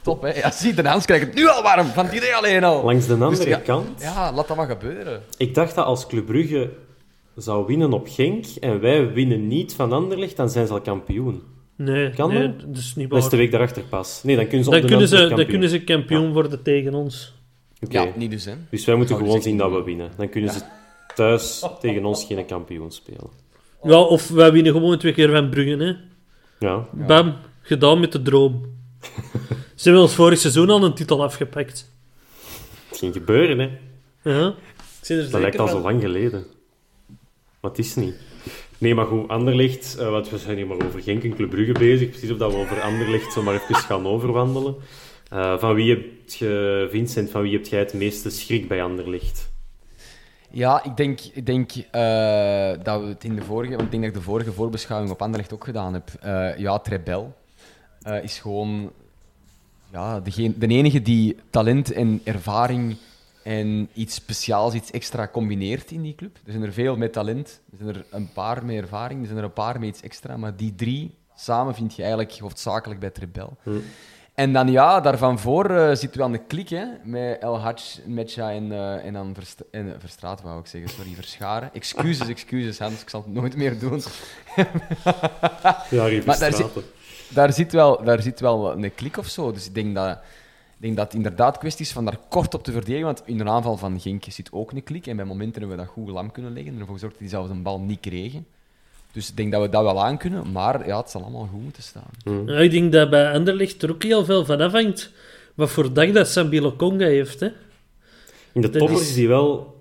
[0.02, 0.34] top, hè.
[0.34, 2.84] Ja, zie, de Hans krijgt het nu al warm, van het idee alleen al.
[2.84, 4.02] Langs de andere dus, ja, kant...
[4.02, 5.22] Ja, laat dat maar gebeuren.
[5.38, 6.70] Ik dacht dat als Club Brugge
[7.36, 11.42] zou winnen op Genk en wij winnen niet van Anderlecht, dan zijn ze al kampioen.
[11.76, 12.78] Nee, kan nee, dat?
[12.78, 13.16] is niet waar.
[13.16, 14.24] Dat is de week daarachter pas.
[14.24, 15.38] Nee, dan kunnen ze, dan kunnen ze, kampioen.
[15.38, 17.34] dan kunnen ze kampioen worden tegen ons.
[17.86, 18.06] Okay.
[18.06, 18.54] Ja, niet dus, hè.
[18.70, 20.12] Dus wij moeten gewoon zien dat we winnen.
[20.18, 20.62] Dan kunnen ze
[21.16, 23.30] thuis tegen ons geen kampioen spelen.
[23.84, 25.96] Ja, of wij winnen gewoon twee keer van Brugge, hè.
[26.68, 26.88] Ja.
[27.08, 28.66] Bam, gedaan met de droom.
[29.76, 31.92] ze hebben ons vorig seizoen al een titel afgepakt.
[32.90, 33.70] Het ging gebeuren, hè.
[34.32, 34.54] Ja.
[35.08, 36.46] dat lijkt al zo lang geleden.
[37.62, 38.16] Wat is niet?
[38.78, 41.72] Nee, maar goed, Anderlecht, uh, want we zijn hier maar over Genk en Club Brugge
[41.72, 42.10] bezig.
[42.10, 44.76] Precies of dat we over Anderlecht zomaar even gaan overwandelen.
[45.30, 49.52] Eh, van wie hebt je, Vincent, van wie heb jij het meeste schrik bij Anderlicht?
[50.52, 53.72] Ja, ik denk, ik denk eh, dat we het in de vorige...
[53.72, 56.10] Want ik denk dat ik de vorige voorbeschouwing op Anderlecht ook gedaan heb.
[56.22, 57.34] Eh, ja, Trebel
[58.02, 58.92] eh, is gewoon...
[59.92, 62.98] Ja, de enige die talent en ervaring
[63.44, 66.36] en iets speciaals, iets extra combineert in die club.
[66.46, 67.62] Er zijn er veel met talent.
[67.72, 69.20] Er zijn er een paar met ervaring.
[69.20, 70.38] Er zijn er een paar met iets extra.
[70.38, 73.58] Maar die drie samen vind je eigenlijk hoofdzakelijk bij Trebel.
[74.34, 78.00] En dan ja, daarvan voor eh, zitten we aan de klik, hè, met El Hadj,
[78.06, 81.74] Metja en, eh, en dan Verst en, eh, Verstraat, wou ik zeggen, sorry, Verscharen.
[81.74, 84.02] Excuses, excuses, Hans, ik zal het nooit meer doen.
[85.90, 86.84] Ja, Maar daar zit-.
[87.30, 90.20] Daar zit wel, daar zit wel een klik of zo, dus ik denk dat,
[90.82, 93.44] denk dat het inderdaad kwestie is van daar kort op te verdedigen, want in de
[93.44, 96.32] aanval van Genk zit ook een klik en bij momenten hebben we dat goed lam
[96.32, 98.46] kunnen leggen en ervoor gezorgd dat die zelfs een bal niet kregen.
[99.12, 101.64] Dus ik denk dat we dat wel aan kunnen, maar ja, het zal allemaal goed
[101.64, 102.46] moeten staan.
[102.46, 105.12] Ja, ik denk dat bij Anderlecht er ook heel veel van afhangt
[105.56, 107.40] wat voor dag dat Sambi Conga heeft.
[107.40, 107.50] Hè.
[108.52, 109.80] In de toppers is- hij wel...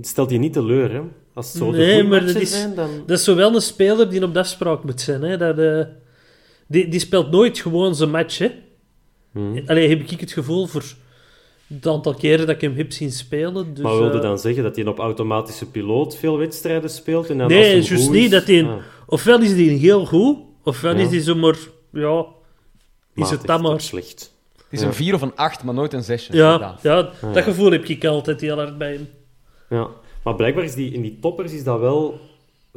[0.00, 1.00] Stelt hij niet teleur, hè?
[1.34, 2.90] Als het zo de Nee, maar matchen dat is, zijn, dan...
[3.06, 5.22] dat is zowel een speler die op de afspraak moet zijn.
[5.22, 5.36] Hè.
[5.36, 5.80] Dat, eh,
[6.66, 8.38] die, die speelt nooit gewoon zijn match.
[8.38, 8.50] Hè.
[9.34, 9.62] Hmm.
[9.66, 10.84] Allee, heb ik het gevoel voor
[11.66, 13.74] het aantal keren dat ik hem heb zien spelen.
[13.74, 17.30] Dus, maar wilde eh, dan zeggen dat hij op automatische piloot veel wedstrijden speelt?
[17.30, 18.24] En dan Nee, juist goed niet.
[18.24, 21.02] is- Dat die, Ah, Ofwel is die heel goed, ofwel Ja.
[21.02, 21.56] is die zomaar...
[21.92, 22.26] Ja, is
[23.14, 23.80] matig het dan maar.
[23.80, 24.32] slecht.
[24.56, 24.86] Het is Ja.
[24.86, 26.36] een vier of een acht, maar nooit een zesje.
[26.36, 26.82] Ja, inderdaad.
[26.82, 27.42] ja, Ah, dat ja.
[27.42, 29.08] gevoel heb ik altijd heel hard bij hem.
[29.70, 29.88] Ja,
[30.24, 32.20] maar blijkbaar is die, in die toppers is dat wel,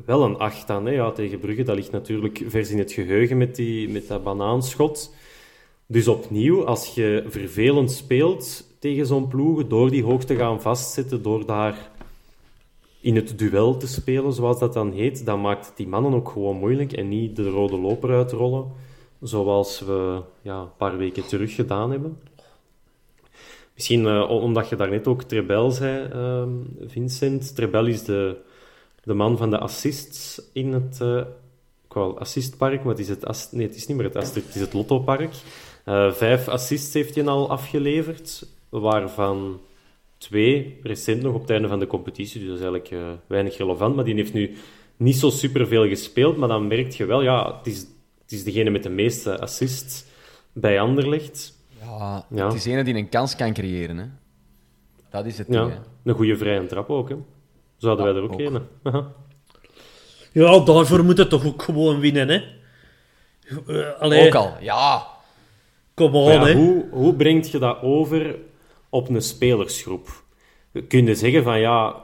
[0.05, 0.85] wel een 8 aan.
[0.85, 0.91] Hè?
[0.91, 5.13] Ja, tegen Brugge, dat ligt natuurlijk vers in het geheugen met, die, met dat banaanschot.
[5.87, 11.21] Dus opnieuw, als je vervelend speelt tegen zo'n ploegen, door die hoog te gaan vastzetten,
[11.21, 11.91] door daar
[13.01, 16.29] in het duel te spelen, zoals dat dan heet, dan maakt het die mannen ook
[16.29, 18.65] gewoon moeilijk en niet de rode loper uitrollen,
[19.21, 22.19] zoals we ja, een paar weken terug gedaan hebben.
[23.73, 26.49] Misschien eh, om- omdat je daarnet ook Trebel zei, ehm,
[26.87, 27.55] Vincent.
[27.55, 28.37] Trebel is de,
[29.03, 31.01] de man van de assists in het...
[31.01, 31.21] eh
[31.89, 34.61] ik assistpark, maar het is, het nee, het is niet meer het Astrid, het is
[34.61, 35.33] het Lottopark.
[35.87, 39.59] Eh vijf assists heeft hij al afgeleverd, waarvan
[40.17, 42.39] twee recent nog op het einde van de competitie.
[42.39, 43.95] Dus dat is eigenlijk eh, weinig relevant.
[43.95, 44.55] Maar die heeft nu
[44.97, 47.77] niet zo superveel gespeeld, maar dan merk je wel, ja, het is,
[48.21, 50.05] het is degene met de meeste assists
[50.53, 51.53] bij Anderlecht.
[51.81, 52.45] Ja, Ja.
[52.45, 53.97] het is ene die een kans kan creëren.
[53.97, 54.05] Hè.
[55.09, 55.47] Dat is het.
[55.47, 55.69] ding.
[55.69, 57.15] Ja, een goede vrije trap ook, hè.
[57.77, 58.39] Zo hadden Ja, wij er ook, ook.
[58.93, 59.05] een.
[60.31, 62.41] Ja, daarvoor moet het toch ook gewoon winnen, hè?
[63.67, 65.07] Eh, allee, Ook al, ja.
[65.97, 66.53] Kom on, ja, hè?
[66.53, 68.35] hoe, hoe brengt je dat over
[68.89, 70.23] op een spelersgroep?
[70.87, 71.95] Kun je zeggen van ja,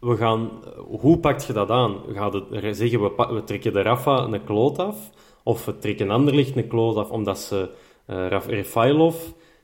[0.00, 0.50] we gaan,
[0.86, 1.96] hoe pakt je dat aan?
[2.12, 4.96] Ga je zeggen we, trekken de Rafa een kloot af?
[5.42, 7.68] Of we trekken Anderlicht een kloot af omdat ze
[8.06, 9.16] Raf Refailov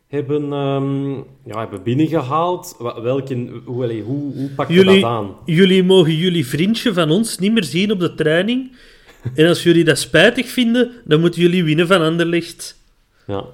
[0.06, 1.12] hebben, ehm,
[1.44, 2.76] ja, hebben binnengehaald?
[3.02, 5.36] Welke, hoe, hoe, hoe pak je Jullie, dat aan?
[5.44, 8.76] jullie mogen jullie vriendje van ons niet meer zien op de training.
[9.34, 12.82] En als jullie dat spijtig vinden, dan moeten jullie winnen van Anderlecht.
[13.26, 13.44] Ja.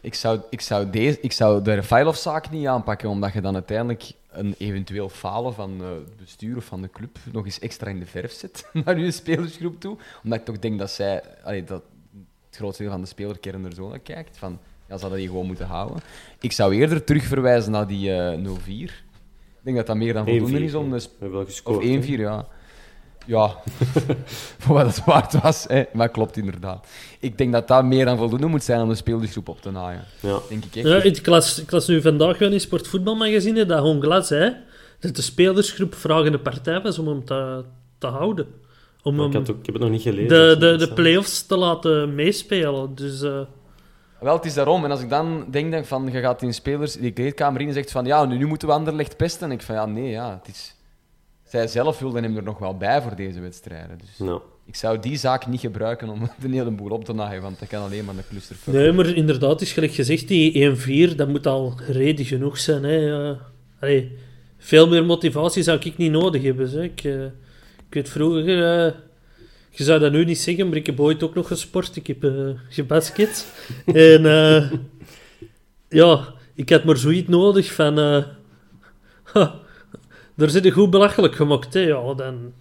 [0.00, 4.10] Ik zou, ik zou, deze, ik zou de Refailov-zaak niet aanpakken, omdat je dan uiteindelijk
[4.30, 7.98] een eventueel falen van eh, het bestuur of van de club nog eens extra in
[7.98, 9.96] de verf zet naar je spelersgroep toe.
[10.24, 11.82] Omdat ik toch denk dat zij, allee, dat
[12.46, 14.38] het grootste deel van de spelerkern er zo naar kijkt.
[14.38, 14.58] Van,
[14.88, 16.00] ja, ze hadden die gewoon moeten houden.
[16.40, 18.46] Ik zou eerder terugverwijzen naar die eh 0-4.
[18.68, 18.94] Ik
[19.62, 21.48] denk dat dat meer dan 1-4, voldoende is om de We sp- hebben wel Of
[21.48, 21.84] gescoord.
[21.84, 22.22] 1-4, hè.
[22.22, 22.46] ja.
[23.28, 23.56] Ja,
[24.62, 25.64] voor wat het waard was.
[25.68, 25.84] Hè.
[25.92, 26.86] Maar klopt inderdaad.
[27.20, 30.04] Ik denk dat dat meer dan voldoende moet zijn om de speeldersgroep op te naaien.
[30.20, 30.38] Ja.
[30.48, 30.86] Denk ik echt.
[30.86, 34.56] Ja, ik, las, ik las nu vandaag wel in Sportvoetbalmagazine dat Hongla zei
[35.00, 37.64] dat de spelersgroep vragende partij was om hem te,
[37.98, 38.46] te houden.
[39.02, 40.28] Om ik, had ook, ik heb het nog niet gelezen.
[40.28, 42.94] de, dat de, de play-offs te laten meespelen.
[42.94, 43.40] Dus eh,
[44.20, 44.84] Wel, het is daarom.
[44.84, 47.90] En als ik dan denk van, je gaat in spelers die kleedkamer in en zegt
[47.90, 49.46] van ja, nu, nu moeten we Anderlecht pesten.
[49.46, 50.76] En ik van ja, nee, ja, het is...
[51.48, 53.98] Zij zelf wilden hem er nog wel bij voor deze wedstrijden.
[53.98, 54.28] Dus
[54.66, 57.68] ik zou die zaak niet gebruiken om de hele boel op te naaien, want dat
[57.68, 58.74] kan alleen maar een clusterfuck.
[58.74, 62.82] nee, maar inderdaad, is gelijk gezegd, die 1-4, dat moet al reden genoeg zijn.
[62.82, 63.34] Hè.
[63.80, 64.16] Allee,
[64.58, 66.68] veel meer motivatie zou ik niet nodig hebben.
[66.68, 66.84] Zeg.
[66.84, 67.24] Ik, eh,
[67.86, 68.92] ik weet vroeger, eh,
[69.70, 71.96] je zou dat nu niet zeggen, maar ik heb ooit ook nog gesport.
[71.96, 73.46] Ik heb eh gebasket.
[73.86, 74.72] en eh,
[75.88, 77.98] ja, ik had maar zoiets nodig van...
[77.98, 78.24] eh,
[79.32, 79.54] ha,
[80.38, 81.74] daar zit je goed belachelijk gemaakt.
[81.74, 81.80] Hè.
[81.80, 82.52] Ja, dan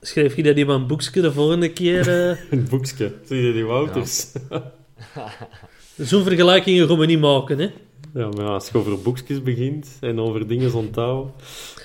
[0.00, 2.08] schrijf je dat in mijn boekje de volgende keer.
[2.30, 2.36] eh.
[2.52, 3.12] Een boekje.
[3.24, 4.26] Zie je die Wouters?
[5.96, 7.70] Zo'n vergelijkingen gaan we niet maken, hè?
[8.14, 11.32] Ja, maar als je over boekjes begint en over dingen onthouden...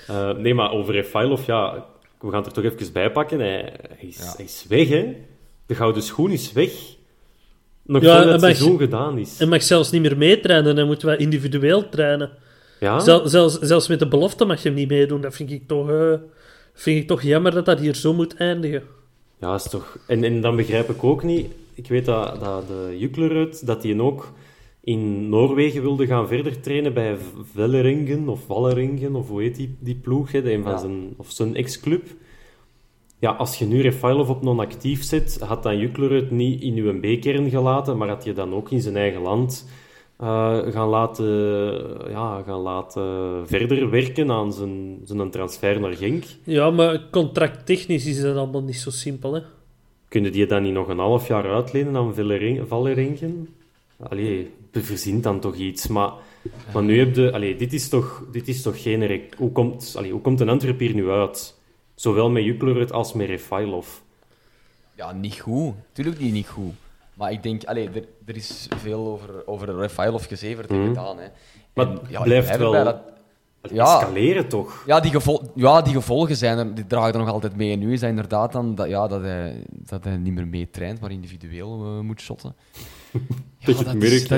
[0.08, 1.86] Eh, nee, maar over Refailov, ja,
[2.19, 3.39] we gaan het er toch even bij pakken.
[3.39, 4.34] Hij, hij, is, Ja.
[4.36, 5.15] hij is weg, hè.
[5.65, 6.71] De gouden schoen is weg.
[7.84, 9.39] nog Ja, voordat en het mag- seizoen gedaan is.
[9.39, 12.30] En mag zelfs niet meer meetrainen, dan moeten we individueel trainen.
[12.82, 13.00] Ja?
[13.00, 15.22] Zel- zelfs, zelfs met de belofte mag je hem niet meedoen.
[15.22, 16.13] Dat vind ik toch, eh,
[16.74, 18.84] vind ik toch jammer dat dat hier zo moet eindigen.
[19.39, 19.98] Ja, is toch...
[20.08, 21.48] En, en dan begrijp ik ook niet...
[21.74, 24.32] Ik weet dat, dat de Juklerud, dat hij ook
[24.84, 27.17] in Noorwegen wilde gaan verder trainen bij
[27.54, 30.78] Velleringen of Valleringen, of hoe heet die, die ploeg, hè, de een van Ja.
[30.78, 32.04] zijn, of zijn ex-club.
[33.20, 37.50] Ja, als je nu Refailov op non-actief zet, had dan Juklerud niet in uw B-kern
[37.50, 39.65] gelaten, maar had je dan ook in zijn eigen land
[40.72, 41.28] gaan, laten,
[42.10, 46.24] ja, gaan laten verder werken aan zijn, zijn transfer naar Genk.
[46.44, 49.42] Ja, maar contracttechnisch is dat allemaal niet zo simpel, hè.
[50.08, 52.16] Kunnen die dan niet nog een half jaar uitlenen aan
[52.68, 53.48] Valleringen?
[54.10, 55.88] Allee, verzint dan toch iets.
[55.88, 56.12] Maar,
[56.74, 57.32] maar nu heb je...
[57.32, 59.06] Allee, dit is toch, dit is toch geen...
[59.06, 61.60] rec- Hoe komt, allee, hoe komt een Antwerp hier nu uit?
[61.96, 63.88] Zowel met Juklerud als met Refailov.
[64.96, 65.74] Ja, niet goed.
[65.92, 66.74] Tuurlijk niet, niet goed.
[67.22, 70.88] Maar ik denk, allee, er, er is veel over, over Refailov gezeverd en Mhm.
[70.88, 71.18] gedaan.
[71.18, 71.28] Hè.
[71.74, 73.02] Maar En, ja, blijft blijf wel- dat-
[73.62, 73.98] Het Ja.
[74.00, 74.84] escaleren toch?
[74.86, 77.72] Ja, die, gevol ja, die gevolgen zijn er, die dragen er nog altijd mee.
[77.72, 80.70] En nu is dat inderdaad dan dat, ja, dat, hij, dat hij niet meer mee
[80.70, 82.56] traint, maar individueel eh, moet shotten.
[83.66, 84.30] Dat je het merkt,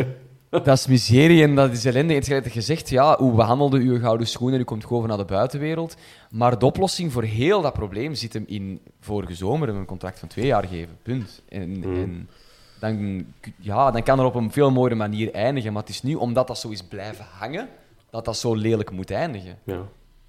[0.49, 2.13] dat, dat is miserie en dat is ellende.
[2.13, 4.59] Het is gezegd, ja, hoe behandelde u uw gouden schoenen?
[4.59, 5.95] U komt gewoon naar de buitenwereld.
[6.31, 10.19] Maar de oplossing voor heel dat probleem zit hem in vorige zomer hem een contract
[10.19, 10.97] van twee jaar geven.
[11.01, 11.41] Punt.
[11.49, 11.95] En, Hmm.
[11.95, 12.29] en
[12.91, 13.25] dan,
[13.59, 15.73] ja, dan kan er op een veel mooiere manier eindigen.
[15.73, 17.67] Maar het is nu omdat dat zo is blijven hangen,
[18.09, 19.57] dat dat zo lelijk moet eindigen.
[19.63, 19.81] Ja.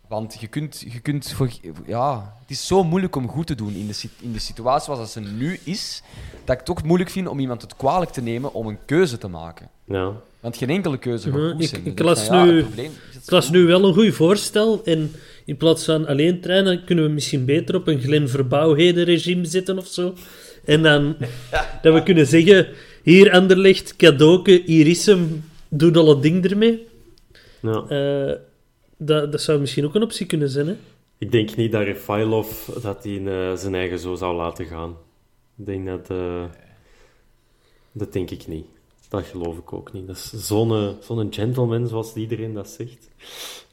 [0.08, 1.48] Want je kunt, je kunt voor,
[1.86, 5.12] ja, het is zo moeilijk om goed te doen in de, in de situatie zoals
[5.12, 8.52] ze nu is, dat ik het toch moeilijk vind om iemand het kwalijk te nemen
[8.54, 9.68] om een keuze te maken.
[9.84, 10.12] ja.
[10.40, 11.86] Want geen enkele keuze gaat Ja, goed ik- zijn.
[11.86, 12.90] ik Dus las van, ja, nu- probleem
[13.26, 14.84] was gewoon- nu wel een goed voorstel.
[14.84, 15.12] En
[15.44, 19.86] in plaats van alleen trainen, kunnen we misschien beter op een Glen Verbouwheden-regime zitten of
[19.86, 20.14] zo.
[20.64, 21.16] En dan
[21.82, 22.68] dat we kunnen zeggen:
[23.02, 26.86] hier Anderlecht, cadeauke, hier is hem, doe al het ding ermee.
[27.60, 27.84] ja.
[27.88, 28.36] Eh,
[28.96, 30.66] dat, dat zou misschien ook een optie kunnen zijn.
[30.66, 30.74] Hè?
[31.18, 34.96] Ik denk niet dat Refailov dat hij eh, zijn eigen zo zou laten gaan.
[35.56, 36.10] Ik denk dat...
[36.10, 36.44] eh,
[37.92, 38.66] dat denk ik niet.
[39.08, 40.06] Dat geloof ik ook niet.
[40.06, 43.08] Dat is zo'n zo'n gentleman, zoals iedereen dat zegt.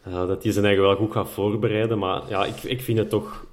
[0.04, 1.98] Dat hij zijn eigen wel goed gaat voorbereiden.
[2.00, 3.46] Maar ja, ik, ik vind het toch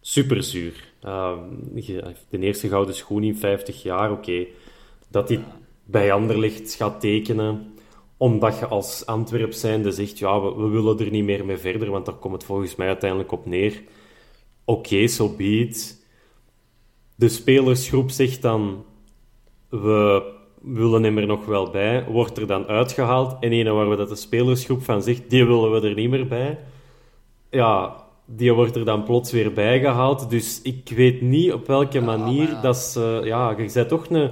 [0.00, 0.91] super zuur.
[1.02, 1.38] Eh,
[1.74, 4.46] heeft de eerste gouden schoen in 50 jaar, oké.
[5.08, 5.44] Dat hij
[5.84, 7.72] bij Anderlecht gaat tekenen
[8.22, 11.90] omdat je als Antwerp zijnde zegt, ja, we, we willen er niet meer mee verder,
[11.90, 13.82] want daar komt het volgens mij uiteindelijk op neer.
[14.64, 16.06] Oké, so be it.
[17.14, 18.84] De spelersgroep zegt dan,
[19.68, 22.04] we willen hem er nog wel bij.
[22.04, 23.36] Wordt er dan uitgehaald.
[23.40, 26.26] En ene waar we dat de spelersgroep van zegt, die willen we er niet meer
[26.26, 26.58] bij.
[27.50, 28.04] Ja,
[28.36, 30.30] die wordt er dan plots weer bijgehaald.
[30.30, 32.60] Dus ik weet niet op welke manier maar ja.
[32.60, 33.20] dat ze...
[33.24, 34.30] Ja, je bent toch een,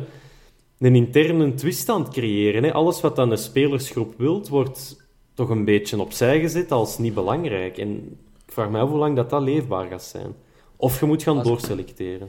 [0.79, 2.63] een interne twist aan het creëren.
[2.63, 2.73] Hè?
[2.73, 7.79] Alles wat dan een spelersgroep wilt, wordt toch een beetje opzij gezet als niet belangrijk.
[7.79, 10.35] En ik vraag me af hoe lang dat, dat leefbaar gaat zijn.
[10.77, 12.29] Of je moet gaan doorselecteren.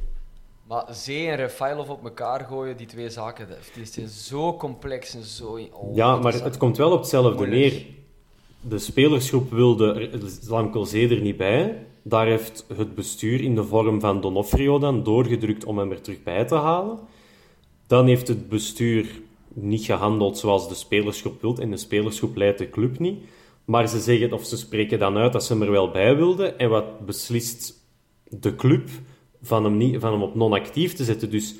[0.68, 5.24] Maar Zee en Refailov op elkaar gooien, die twee zaken, die zijn zo complex en
[5.24, 5.60] zo...
[5.72, 7.86] oh, Ja, maar het komt wel op hetzelfde neer.
[8.62, 10.10] De spelersgroep wilde
[10.84, 11.86] Zee er niet bij.
[12.04, 16.24] Daar heeft het bestuur in de vorm van Donofrio dan doorgedrukt om hem er terug
[16.24, 17.00] bij te halen.
[17.88, 19.21] Dan heeft het bestuur
[19.54, 21.58] niet gehandeld zoals de spelersgroep wil.
[21.58, 23.19] En de spelersgroep leidt de club niet.
[23.65, 26.60] Maar ze zeggen, of ze spreken dan uit dat ze hem er wel bij wilden.
[26.60, 27.74] En wat beslist
[28.30, 28.89] de club
[29.41, 31.32] van hem, niet, van hem op non-actief te zetten?
[31.32, 31.56] Dus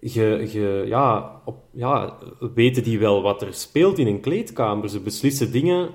[0.00, 2.18] je, ja, op, ja,
[2.54, 4.88] weten die wel wat er speelt in een kleedkamer.
[4.88, 5.90] Ze beslissen dingen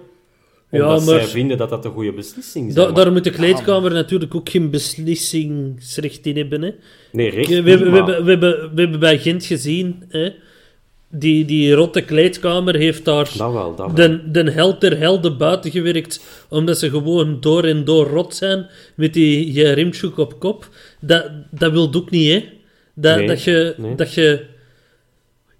[0.71, 2.73] Ja, omdat maar- zij vinden dat dat een goede beslissing is.
[2.73, 6.61] Da daar moet de kleedkamer natuurlijk ook geen beslissingsrecht in hebben.
[6.61, 6.71] Hè?
[7.11, 10.29] Nee, recht we, we, maar- hebben, we, hebben, we hebben bij Gent gezien, hè?
[11.09, 13.95] Die, die rotte kleedkamer heeft daar Dat wel, dat wel.
[13.95, 18.67] de, de held der helden buiten gewerkt, omdat ze gewoon door en door rot zijn
[18.95, 20.69] met die Jerimchuk op kop.
[20.99, 22.43] Dat, dat wil ook niet, hè?
[22.93, 23.95] Dat, Nee, dat, je, nee.
[23.95, 24.45] dat je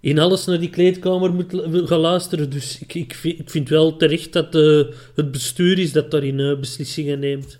[0.00, 1.54] in alles naar die kleedkamer moet
[1.88, 2.50] gaan luisteren.
[2.50, 4.82] Dus ik, ik, vind, ik vind wel terecht dat eh,
[5.14, 7.58] het bestuur is dat daarin eh, beslissingen neemt.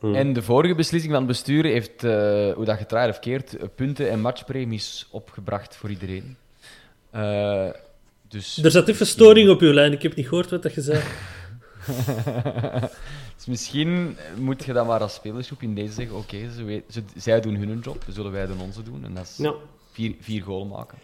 [0.00, 4.10] En de vorige beslissing van het bestuur heeft, eh, hoe dat gedraaid of keert, punten
[4.10, 6.36] en matchpremies opgebracht voor iedereen.
[7.10, 7.68] Eh,
[8.28, 10.80] dus, Er zat even storing op uw lijn, ik heb niet gehoord wat dat je
[10.80, 11.00] zei.
[13.36, 16.36] dus misschien moet je dan maar als spelersgroep in deze zeggen: oké,
[16.90, 19.04] ze- zij doen hun job, zullen wij dan onze doen.
[19.04, 19.54] En dat is Ja.
[19.92, 20.98] vier, vier goal maken.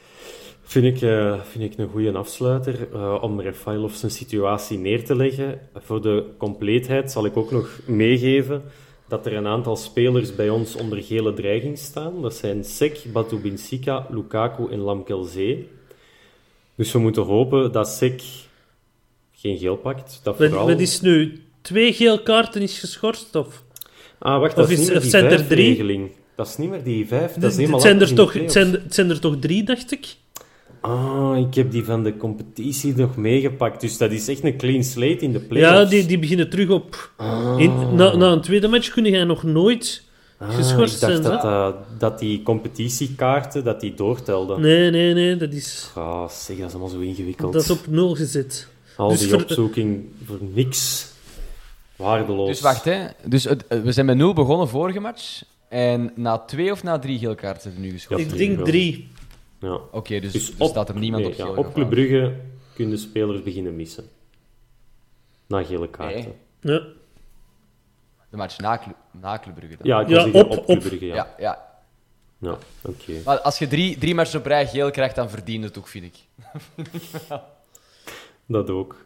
[0.70, 5.16] Vind ik, eh, vind ik een goede afsluiter eh, om Refailov zijn situatie neer te
[5.16, 5.60] leggen.
[5.76, 8.62] Voor de compleetheid zal ik ook nog meegeven
[9.08, 12.22] dat er een aantal spelers bij ons onder gele dreiging staan.
[12.22, 15.68] Dat zijn Sek, Batubinsika, Lukaku en Lamkelzee.
[16.74, 18.22] Dus we moeten hopen dat Sek
[19.32, 20.20] geen geel pakt.
[20.22, 20.66] Dat vooral...
[20.66, 21.42] wat is nu?
[21.60, 23.36] Twee geel kaarten is geschorst?
[23.36, 23.62] Of?
[24.18, 25.68] Ah, wacht, Of dat is, of zijn er drie?
[25.68, 26.10] regeling.
[26.34, 28.94] Dat is niet meer die vijf, dat is het, zijn er toch, het, zijn, het
[28.94, 30.06] zijn er toch drie, dacht ik?
[30.80, 33.80] Ah, ik heb die van de competitie nog meegepakt.
[33.80, 35.90] Dus dat is echt een clean slate in de Ja, play-offs.
[35.90, 37.10] die, die beginnen terug op...
[37.56, 40.08] In, na, na een tweede match kun jij nog nooit
[40.38, 41.22] Ah, geschorst ik dacht zijn.
[41.22, 44.60] dat, dat, dat die competitiekaarten, dat die doortelden.
[44.60, 47.52] Nee, nee, nee, dat is, Ah, zeg, dat is allemaal zo ingewikkeld.
[47.52, 48.68] dat is op nul gezet.
[48.96, 51.08] Al dus die voor- opzoeking voor niks.
[51.96, 52.48] Waardeloos.
[52.48, 53.06] Dus wacht, hè.
[53.24, 55.42] Dus het- eh, we zijn met nul begonnen vorige match.
[55.68, 58.24] En na twee of na drie geel kaarten zijn er nu geschoten?
[58.24, 59.08] ik denk drie.
[59.60, 59.80] Ja.
[59.90, 61.74] Oké, dus, Dus dus op, staat er niemand nee, op ja, geel op.
[61.74, 62.34] Club Brugge
[62.74, 64.04] kunnen spelers beginnen missen.
[65.46, 66.34] Na gele kaarten.
[66.60, 66.74] Nee.
[66.74, 66.82] Ja.
[68.30, 68.80] De match na,
[69.20, 69.86] na Club Brugge dan.
[69.86, 70.78] Ja, ik Ja, op- op, Club.
[70.80, 71.14] Brugge, ja.
[71.14, 71.34] ja.
[71.38, 71.68] ja.
[72.38, 73.12] Ja, oké.
[73.24, 76.04] Maar als je drie, drie matches op rij geel krijgt, dan verdient het ook, vind
[76.04, 76.16] ik.
[78.46, 78.96] Dat ook.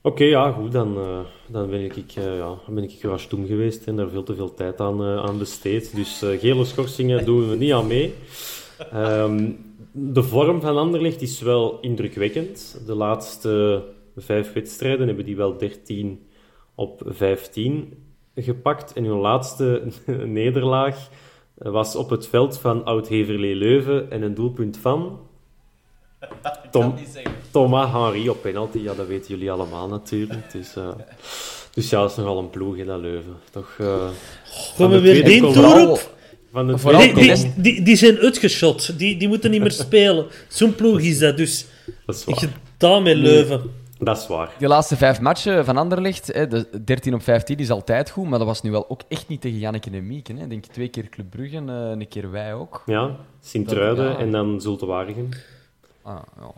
[0.00, 0.72] Oké, ja, goed.
[0.72, 4.08] Dan, eh, dan ben ik, eh ja, dan ben ik wel stoem geweest en daar
[4.08, 5.94] veel te veel tijd aan, eh, aan besteed.
[5.96, 8.14] Dus eh, gele schorsingen doen we niet aan mee.
[8.92, 9.50] Ehm,
[9.92, 12.80] de vorm van Anderlecht is wel indrukwekkend.
[12.86, 13.82] De laatste
[14.16, 16.26] vijf wedstrijden hebben die wel 13
[16.74, 17.94] op 15
[18.34, 18.92] gepakt.
[18.92, 19.82] En hun laatste
[20.24, 21.08] nederlaag
[21.54, 25.18] was op het veld van Oud-Heverlee Leuven en een doelpunt van...
[26.70, 26.94] Tom,
[27.50, 30.52] Thomas Henry op penalty, ja, dat weten jullie allemaal natuurlijk.
[30.52, 30.88] Dus, eh,
[31.74, 33.36] dus ja, dat is nogal een ploeg in dat Leuven.
[33.50, 34.08] Toch, eh,
[34.76, 36.13] Gaan we weer tour Vooral- op?
[36.54, 38.98] Van de Vooral Die, die, die, die zijn uitgeschot.
[38.98, 40.26] Die, die moeten niet meer spelen.
[40.48, 41.66] Zo'n ploeg is dat dus.
[42.06, 42.50] Dat is Ik waar.
[42.76, 43.62] gedaan met Leuven.
[43.98, 44.50] Dat is waar.
[44.58, 48.38] Die laatste vijf matchen van Anderlecht, hè, de 13 op 15 is altijd goed, maar
[48.38, 50.32] dat was nu wel ook echt niet tegen Janneke en Mieke.
[50.32, 50.42] Hè.
[50.42, 52.82] Ik denk twee keer Club Brugge, eh, een keer wij ook.
[52.86, 54.18] Ja, Sint-Truiden Ja.
[54.18, 55.28] en dan Zulte-Waregem.
[56.02, 56.50] Ah, ja.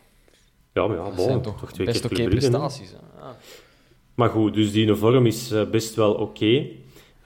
[0.72, 2.52] Ja, maar ja, Dat bon, zijn toch, toch, twee best keer oké Club Brugge, hè.
[2.58, 2.94] prestaties.
[3.20, 3.26] Ah.
[4.14, 6.66] Maar goed, dus die vorm is eh, best wel oké.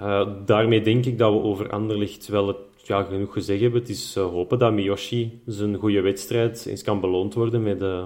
[0.01, 3.81] Eh, daarmee denk ik dat we over Anderlecht wel het, ja, genoeg gezegd hebben.
[3.81, 8.03] Het is eh, hopen dat Miyoshi zijn goede wedstrijd eens kan beloond worden met, eh,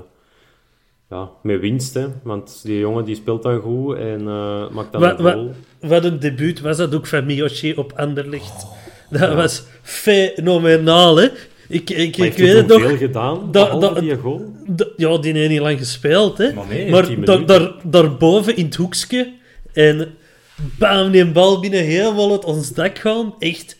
[1.10, 1.94] ja, met winst.
[1.94, 2.06] Hè.
[2.22, 5.50] Want die jongen die speelt dan goed en eh, maakt dan Wa- een goal.
[5.80, 8.66] Wat een debuut was dat ook van Miyoshi op Anderlecht.
[9.10, 11.24] Dat was fenomenaal, hè?
[11.68, 12.80] Ik, ik, ik heeft weet het nog.
[12.82, 14.52] veel gedaan, dat- behalve dat- die goal?
[14.96, 16.52] Ja, die heeft niet lang gespeeld, hè.
[16.52, 17.60] Maar nee, maar 10 daar, minuten.
[17.60, 19.32] daar, daarboven in het hoekje
[19.72, 20.14] en
[20.56, 23.34] bam, die bal binnen helemaal uit ons dak gaan.
[23.38, 23.76] Echt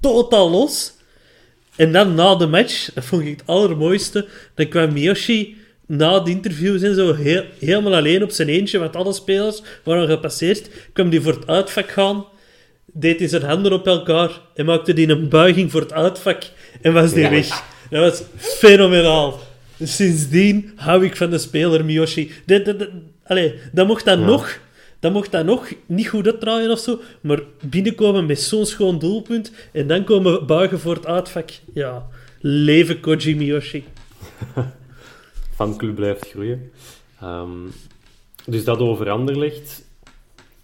[0.00, 0.92] totaal los.
[1.76, 5.56] En dan na de match, dat vond ik het allermooiste, dan kwam Miyoshi
[5.86, 10.08] na de interviews en zo heel, helemaal alleen op zijn eentje, want alle spelers waren
[10.08, 12.24] gepasseerd, kwam die voor het uitvak gaan,
[12.92, 16.42] deed hij zijn handen op elkaar en maakte die een buiging voor het uitvak
[16.82, 17.48] en was die weg.
[17.90, 19.40] Dat was fenomenaal.
[19.82, 22.32] Sindsdien hou ik van de speler Miyoshi.
[23.24, 24.58] Allee, dat mocht dan nog...
[25.00, 29.52] Dat mocht dan nog niet goed uitdraaien of zo, maar binnenkomen met zo'n schoon doelpunt
[29.72, 31.50] en dan komen buigen voor het uitvak.
[31.74, 32.06] Ja,
[32.40, 33.84] leven Koji Miyoshi.
[35.56, 36.70] fanclub blijft groeien.
[37.20, 37.48] Ehm,
[38.46, 39.86] dus dat over Anderlecht.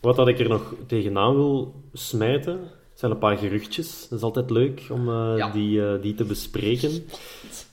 [0.01, 2.59] Wat dat ik er nog tegenaan wil smijten,
[2.95, 4.07] zijn een paar geruchtjes.
[4.11, 5.51] Dat is altijd leuk om eh, Ja.
[5.51, 6.91] die, eh, die te bespreken.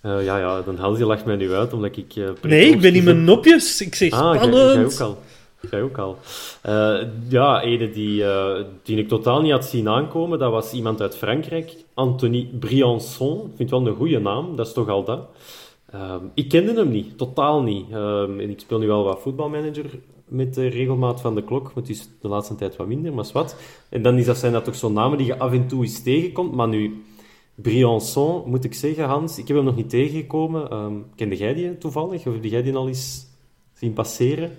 [0.02, 2.16] Eh, ja, ja, dan Hans die lacht mij nu uit, omdat ik...
[2.16, 3.82] eh, Nee, ik ben in pre-post- mijn nopjes.
[3.82, 5.22] Ik zeg Ah, jij ook al.
[5.70, 6.18] Jij ook al.
[6.62, 11.02] Eh, ja, ene die, eh, die ik totaal niet had zien aankomen, dat was iemand
[11.02, 11.76] uit Frankrijk.
[11.94, 13.46] Anthony Briançon.
[13.46, 15.28] Ik vind wel een goede naam, dat is toch al dat.
[15.92, 17.86] Ehm, ik kende hem niet, totaal niet.
[17.92, 19.86] Ehm, en ik speel nu wel wat voetbalmanager
[20.28, 23.30] met de regelmaat van de klok, maar het is de laatste tijd wat minder, maar
[23.34, 23.56] wat.
[23.90, 26.04] En dan is dat, zijn dat toch zo'n namen die je af en toe eens
[26.04, 27.04] tegenkomt, maar nu...
[27.56, 30.70] Briançon, moet ik zeggen, Hans, ik heb hem nog niet tegengekomen.
[30.70, 32.28] Ehm, kende jij die toevallig?
[32.28, 33.28] Of heb jij die al eens
[33.74, 34.52] zien passeren?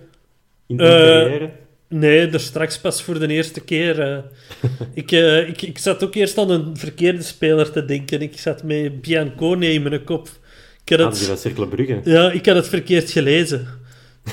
[0.73, 1.51] In de Eh, carrière?
[1.89, 4.01] Nee, er straks pas voor de eerste keer.
[4.01, 4.19] eh.
[5.03, 8.21] ik, eh, ik, ik zat ook eerst aan een verkeerde speler te denken.
[8.23, 10.29] Ik zat met Biancone in mijn kop.
[10.85, 12.01] Ik had Ah, het, die Brugge.
[12.05, 13.67] ja, ik had het verkeerd gelezen.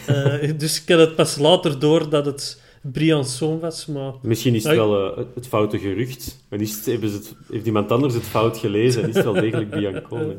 [0.57, 3.85] Dus ik had het pas later door dat het Briançon was.
[3.85, 6.45] Maar Misschien is het wel het- foute gerucht.
[6.49, 9.23] Maar is het, hebben ze het, heeft iemand anders het fout gelezen en is het
[9.23, 10.35] wel degelijk Biancone.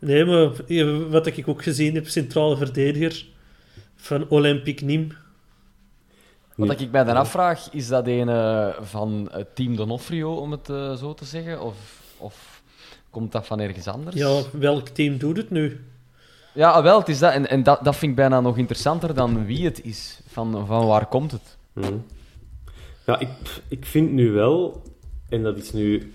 [0.00, 0.50] nee, maar
[1.10, 3.24] wat ik ook gezien heb, centrale verdediger
[4.08, 5.16] van Olympique Nîmes.
[6.54, 10.68] Wat ik mij dan afvraag, is dat een eh, van het team Donofrio, om het
[10.68, 11.62] eh, zo te zeggen?
[11.62, 11.76] Of,
[12.16, 12.62] of
[13.10, 14.16] komt dat van ergens anders?
[14.16, 15.84] Ja, welk team doet het nu?
[16.54, 17.32] Ja, ah, wel, het is dat.
[17.32, 20.20] En, en dat, dat vind ik bijna nog interessanter dan wie het is.
[20.26, 21.56] Van, van waar komt het?
[21.72, 21.94] Mhm.
[23.06, 23.28] Ja, ik,
[23.68, 24.82] ik vind nu wel,
[25.28, 26.12] en dat is nu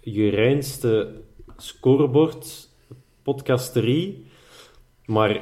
[0.00, 1.20] je reinste
[1.56, 2.68] scorebord,
[3.22, 4.26] podcasterie,
[5.04, 5.40] Maar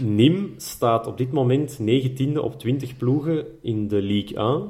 [0.00, 4.68] Nim staat op dit moment 19e op 20 ploegen in de League 1.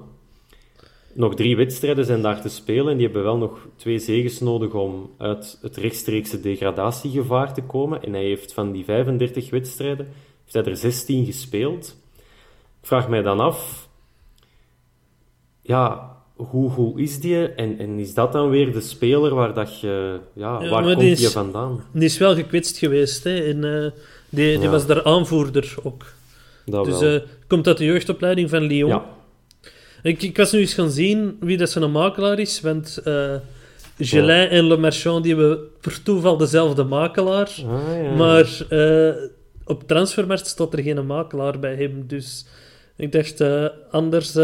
[1.15, 4.73] Nog drie wedstrijden zijn daar te spelen en die hebben wel nog twee zegens nodig
[4.75, 8.03] om uit het rechtstreekse degradatiegevaar te komen.
[8.03, 10.07] En hij heeft van die 35 wedstrijden
[10.43, 11.97] heeft hij er 16 gespeeld.
[12.81, 13.89] Ik vraag mij dan af,
[15.61, 17.49] ja, hoe, hoe is die?
[17.49, 20.99] En, en is dat dan weer de speler waar dat je, ja, Ja, waar komt
[20.99, 21.85] die die is- vandaan?
[21.93, 23.39] Die is wel gekwetst geweest, hè.
[23.41, 23.91] En, eh,
[24.35, 24.70] die, die Ja.
[24.70, 26.05] was daar aanvoerder ook.
[26.66, 27.14] Dat dus wel.
[27.14, 28.89] eh, komt uit de jeugdopleiding van Lyon.
[28.89, 29.05] ja,
[30.03, 33.01] Ik, ik was nu eens gaan zien wie dat zijn makelaar is, want
[33.99, 37.51] Gelin en Le Marchand die hebben per toeval dezelfde makelaar.
[37.66, 38.16] Ah.
[38.16, 39.14] Maar eh,
[39.64, 42.07] op transfermarkt staat er geen makelaar bij hem.
[42.07, 42.47] Dus
[42.97, 43.41] ik dacht,
[43.91, 44.35] anders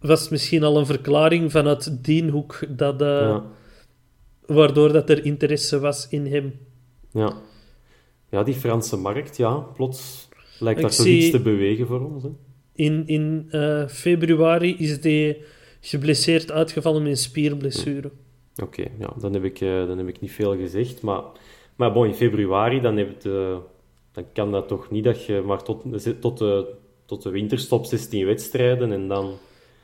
[0.00, 3.00] was het misschien al een verklaring vanuit die hoek dat,
[4.46, 6.58] waardoor dat er interesse was in hem.
[7.12, 7.32] Ja.
[8.36, 10.28] Ja, die Franse markt, ja, plots
[10.58, 12.22] lijkt Ik daar toch zie- iets te bewegen voor ons.
[12.22, 12.28] Hè?
[12.74, 15.38] In, in eh, februari is hij
[15.80, 18.10] geblesseerd uitgevallen met een spierblessure.
[18.62, 21.02] Oké, ja, dan, heb ik, eh, dan heb ik niet veel gezegd.
[21.02, 21.22] Maar,
[21.76, 23.58] maar bon, in februari, dan, heb je,
[24.12, 25.82] dan kan dat toch niet dat je maar tot,
[26.20, 26.66] tot, de,
[27.06, 29.32] tot de winterstop 16 wedstrijden en dan,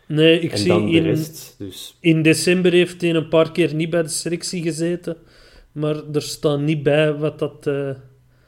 [0.09, 1.55] Nee, ik en zie dan de in, rest.
[1.59, 5.17] Dus in december heeft hij een paar keer niet bij de selectie gezeten.
[5.73, 7.91] Maar er staat niet bij wat dat eh,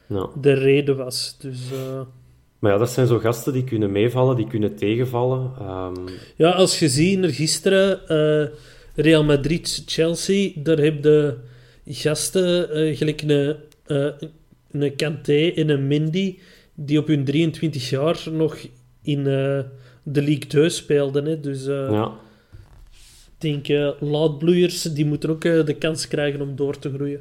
[0.08, 0.28] ja.
[0.40, 1.36] de reden was.
[1.38, 2.00] Dus eh,
[2.58, 5.52] Maar ja, dat zijn zo gasten die kunnen meevallen, die kunnen tegenvallen.
[5.58, 5.94] Ehm,
[6.36, 8.48] ja, als je ziet, er gisteren eh,
[8.94, 11.36] Real Madrid-Chelsea, daar heb je
[11.84, 13.56] gasten, eh, gelijk een,
[14.70, 16.38] een Kanté en een Mendy,
[16.74, 18.56] die op hun 23 jaar nog
[19.02, 21.24] in de League 2 speelden.
[21.24, 21.40] Hè.
[21.40, 22.12] Dus ja.
[23.38, 27.20] ik denk, laadbloeiers, die moeten ook de kans krijgen om door te groeien.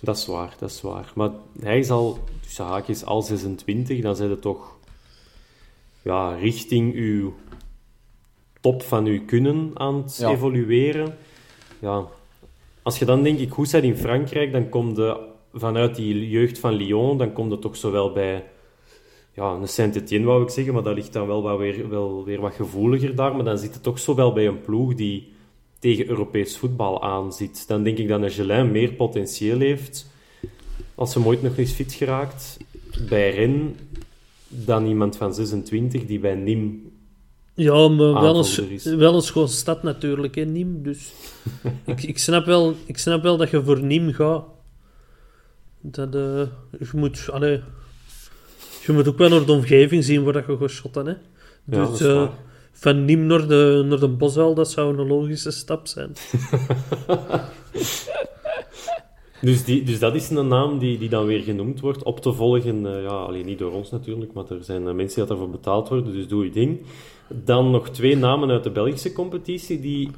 [0.00, 1.12] Dat is waar, dat is waar.
[1.14, 1.30] Maar
[1.60, 4.76] hij is al, tussen haakjes, al 26, dan zijn het toch
[6.02, 7.34] ja, richting uw
[8.60, 10.30] top van uw kunnen aan het Ja.
[10.30, 11.16] evolueren.
[11.78, 12.04] Ja.
[12.82, 16.58] Als je dan denk ik goed bent in Frankrijk, dan kom je vanuit die jeugd
[16.58, 18.44] van Lyon, dan kom je toch zowel bij
[19.34, 22.40] ja, een Saint-Etienne, wou ik zeggen, maar dat ligt dan wel, wat weer, wel weer
[22.40, 23.34] wat gevoeliger daar.
[23.34, 25.32] Maar dan zit het toch zo wel bij een ploeg die
[25.80, 27.64] tegen Europees voetbal aanzit.
[27.68, 30.10] Dan denk ik dat een Gelin meer potentieel heeft,
[30.94, 32.58] als hem ooit nog eens fit geraakt,
[33.08, 33.76] bij Ren,
[34.48, 36.92] dan iemand van 26 die bij Nim...
[37.54, 40.82] Ja, maar wel een, wel een schoon stad natuurlijk, hè, Nîmes.
[40.82, 41.12] Dus
[41.84, 44.44] ik, ik, snap wel, ik snap wel dat je voor Nîmes gaat.
[45.80, 46.42] Dat, eh,
[46.78, 47.60] je, moet, allee,
[48.86, 51.06] je moet ook wel naar de omgeving zien waar dat je gaat shotten.
[51.06, 51.12] Hè.
[51.12, 51.18] Ja,
[51.64, 52.28] Dus dat is eh.
[52.80, 56.12] Van Nîmes naar de, naar de Boswel, dat zou een logische stap zijn.
[59.40, 62.32] Dus, die, dus dat is een naam die, die dan weer genoemd wordt, op te
[62.32, 62.86] volgen.
[62.86, 65.88] eh, ja, alleen niet door ons natuurlijk, maar er zijn eh, mensen die daarvoor betaald
[65.88, 66.80] worden, dus doe je ding.
[67.28, 70.10] Dan nog twee namen uit de Belgische competitie die,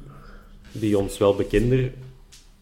[0.71, 1.93] die ons wel bekender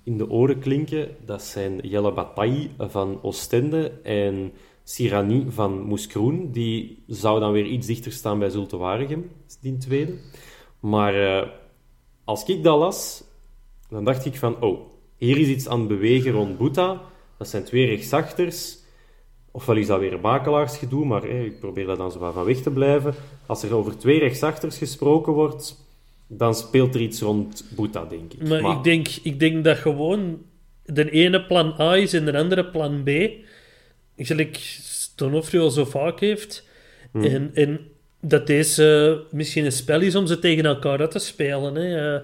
[0.04, 1.08] in de oren klinken.
[1.26, 4.52] Dat zijn Jelle Bataille van Oostende en
[4.92, 6.52] Sirani van Moeskroen.
[6.52, 9.32] Die zou dan weer iets dichter staan bij Zulte Waregem,
[9.62, 10.14] die tweede.
[10.80, 11.48] Maar eh,
[12.24, 13.24] als ik dat las,
[13.90, 14.80] dan dacht ik van, oh,
[15.18, 17.02] hier is iets aan het bewegen rond Boeta.
[17.38, 18.78] Dat zijn twee rechtsachters.
[19.52, 22.72] Ofwel is dat weer makelaarsgedoe, maar hè, ik probeer daar dan zo van weg te
[22.72, 23.14] blijven.
[23.46, 25.90] Als er over twee rechtsachters gesproken wordt,
[26.28, 28.48] dan speelt er iets rond Boeta, denk ik.
[28.48, 30.42] Maar, ik, denk, ik denk dat gewoon
[30.86, 33.10] de ene plan A is en de andere plan B.
[34.26, 36.68] Gelijk Stonofrio zo vaak heeft.
[37.12, 37.24] Hmm.
[37.24, 37.80] En, en
[38.22, 41.76] dat deze misschien een spel is om ze tegen elkaar uit te spelen.
[41.76, 42.16] Hè.
[42.16, 42.22] Eh,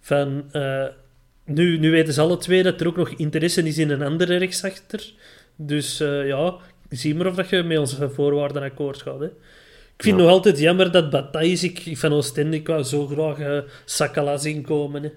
[0.00, 0.86] van, eh,
[1.44, 4.36] nu, nu weten ze alle twee dat er ook nog interesse is in een andere
[4.36, 5.12] rechtsachter.
[5.56, 6.56] Dus eh, ja,
[6.88, 9.20] zie maar of dat je met onze voorwaarden akkoord gaat.
[9.20, 9.26] Hè.
[9.96, 10.22] Ik vind Ja.
[10.22, 14.62] nog altijd jammer dat Bataille ik, van Oostende, ik wou zo graag eh Sakala zien
[14.62, 15.02] komen.
[15.02, 15.10] Hè.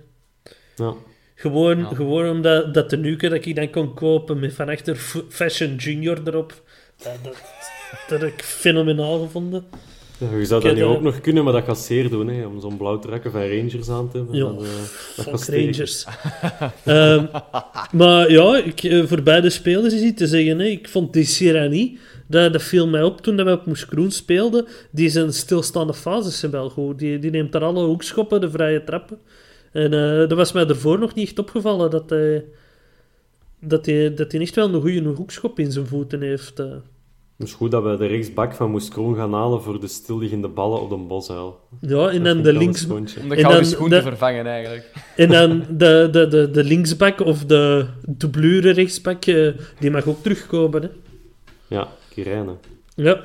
[0.75, 0.93] Ja.
[1.39, 1.89] Gewoon, Ja.
[1.95, 4.95] gewoon omdat dat de nuke dat ik dan kon kopen met van achter
[5.29, 6.61] Fashion Junior erop.
[7.03, 7.35] Dat, dat,
[8.07, 9.65] dat heb ik fenomenaal gevonden.
[10.17, 12.59] Ja, je zou dat nu ook nog kunnen, maar dat gaat zeer doen, hè, om
[12.61, 14.35] zo'n blauw trakken van Rangers aan te hebben.
[14.35, 14.57] Ja, eh,
[15.15, 15.61] dat gaat sterk.
[15.65, 16.05] Rangers.
[16.85, 17.25] Ehm,
[17.91, 20.59] maar ja, ik, eh, voor beide spelers is iets te zeggen.
[20.59, 20.65] Hè.
[20.65, 24.65] Ik vond die Sirani, dat, dat viel mij op toen dat we op Moeskroen speelden.
[24.91, 26.99] Die zijn stilstaande fases zijn wel goed.
[26.99, 29.17] Die, die neemt daar alle hoekschoppen, de vrije trappen.
[29.71, 32.45] En eh, dat was mij ervoor nog niet echt opgevallen dat hij,
[33.59, 36.59] dat hij, dat hij echt wel een goede hoekschop in zijn voeten heeft.
[36.59, 36.65] eh.
[37.37, 40.81] Het is goed dat we de rechtsbak van Moeskroen gaan halen voor de stilliggende ballen
[40.81, 41.59] op de bosuil.
[41.79, 42.87] Ja, en Dat dan de links...
[42.87, 44.91] Om de En gouden dan schoen te vervangen, eigenlijk.
[45.15, 49.49] En dan de, de, de, de linksbak of de doublure rechtsbak, eh,
[49.79, 50.81] die mag ook terugkomen.
[50.81, 50.89] Hè.
[51.67, 52.53] Ja, Kirijne.
[52.95, 53.23] Ja.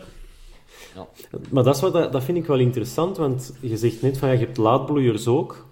[1.51, 4.29] Maar dat, is wat, dat, dat vind ik wel interessant, want je zegt net van
[4.29, 5.67] ja, je hebt laadbloeiers ook.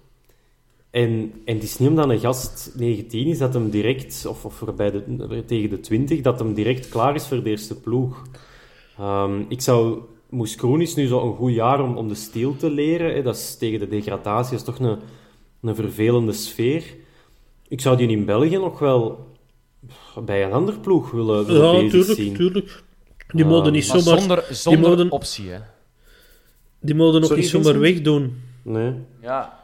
[0.91, 4.53] En, en het is niet omdat een gast 19 is dat hem direct, of, of
[4.53, 8.21] voorbij de, tegen de 20, dat hem direct klaar is voor de eerste ploeg.
[8.97, 9.99] Ehm, ik zou.
[10.29, 13.13] Moes Kroon is nu zo een goed jaar om, om de steel te leren.
[13.13, 13.21] Hè.
[13.21, 14.97] Dat is tegen de degradatie, dat is toch een,
[15.61, 16.83] een vervelende sfeer.
[17.67, 19.27] Ik zou die in België nog wel
[20.25, 22.33] bij een ander ploeg willen, willen Ja, bezig tuurlijk, zien.
[22.33, 22.83] tuurlijk.
[23.27, 25.57] Die Ah, mogen niet Maar zomaar, zonder, zonder mogen- optie, hè.
[26.79, 28.41] die mogen nog Sorry, niet zomaar wegdoen.
[28.63, 28.93] Nee.
[29.21, 29.59] Ja,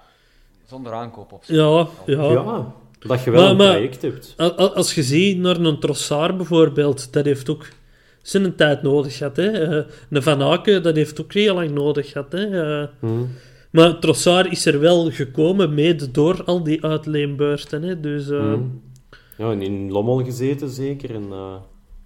[0.69, 1.55] zonder aankoopoptie.
[1.55, 2.31] Ja, ja.
[2.31, 4.33] Ja, dat je wel Maar- een maar- traject hebt.
[4.75, 7.65] Als je ziet naar een Trossard bijvoorbeeld, dat heeft ook
[8.21, 9.35] zijn tijd nodig gehad.
[9.35, 9.49] Hè.
[9.51, 12.31] Eh, een Van Aken, dat heeft ook heel lang nodig gehad.
[12.31, 12.79] Hè.
[12.81, 13.29] Eh, Hmm.
[13.71, 17.83] Maar Trossard is er wel gekomen, mede door al die uitleenbeurten.
[17.83, 17.99] Hè.
[17.99, 18.81] Dus eh, Hmm.
[19.37, 21.15] Ja, en in Lommel gezeten zeker.
[21.15, 21.55] En, eh,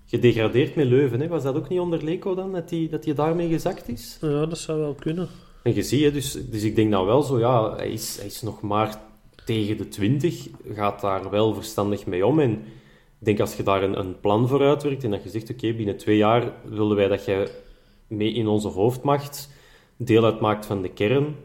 [0.06, 1.20] gedegradeerd met Leuven.
[1.20, 1.28] Hè?
[1.28, 4.18] Was dat ook niet onder Leco dan, dat hij dat die daarmee gezakt is?
[4.22, 5.28] ja, dat zou wel kunnen.
[5.64, 8.42] En je ziet, dus, dus ik denk nou wel zo, ja, hij is, hij is
[8.42, 9.02] nog maar
[9.46, 12.40] tegen de 20, gaat daar wel verstandig mee om.
[12.40, 15.50] En ik denk als je daar een, een plan voor uitwerkt en dat je zegt,
[15.50, 17.52] oké, binnen twee jaar willen wij dat je
[18.08, 19.50] mee in onze hoofdmacht
[19.98, 21.36] deel uitmaakt van de kern.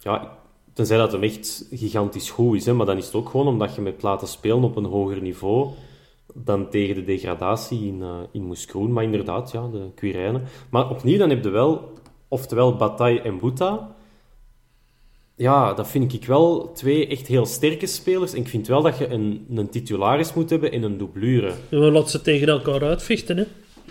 [0.00, 0.38] Ja,
[0.72, 3.74] tenzij dat hem echt gigantisch goed is, hè, maar dan is het ook gewoon omdat
[3.74, 5.70] je hebt laten spelen op een hoger niveau
[6.34, 8.92] dan tegen de degradatie in, eh in Moeskroen.
[8.92, 10.42] Maar inderdaad, ja, de Quirijnen.
[10.70, 11.92] Maar opnieuw, dan heb je wel,
[12.28, 13.94] oftewel Bataille en Bouta.
[15.36, 18.32] Ja, dat vind ik wel twee echt heel sterke spelers.
[18.32, 21.52] En ik vind wel dat je een, een titularis moet hebben en een doublure.
[21.68, 23.36] We laten ze tegen elkaar uitvechten.
[23.36, 23.44] Hè.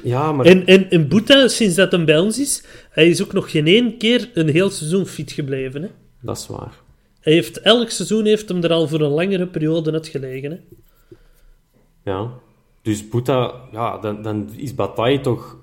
[0.04, 0.46] Ja, maar...
[0.46, 3.68] En, en, en Boeta, sinds dat hem bij ons is, hij is ook nog geen
[3.68, 5.82] één keer een heel seizoen fit gebleven.
[5.82, 5.90] Hè.
[6.22, 6.82] Dat is waar.
[7.20, 10.52] Hij heeft, elk seizoen heeft hem er al voor een langere periode net gelegen.
[10.52, 10.58] Hè.
[12.12, 12.30] Ja.
[12.82, 15.58] Dus Bouta, ja, dan, dan is Bataille toch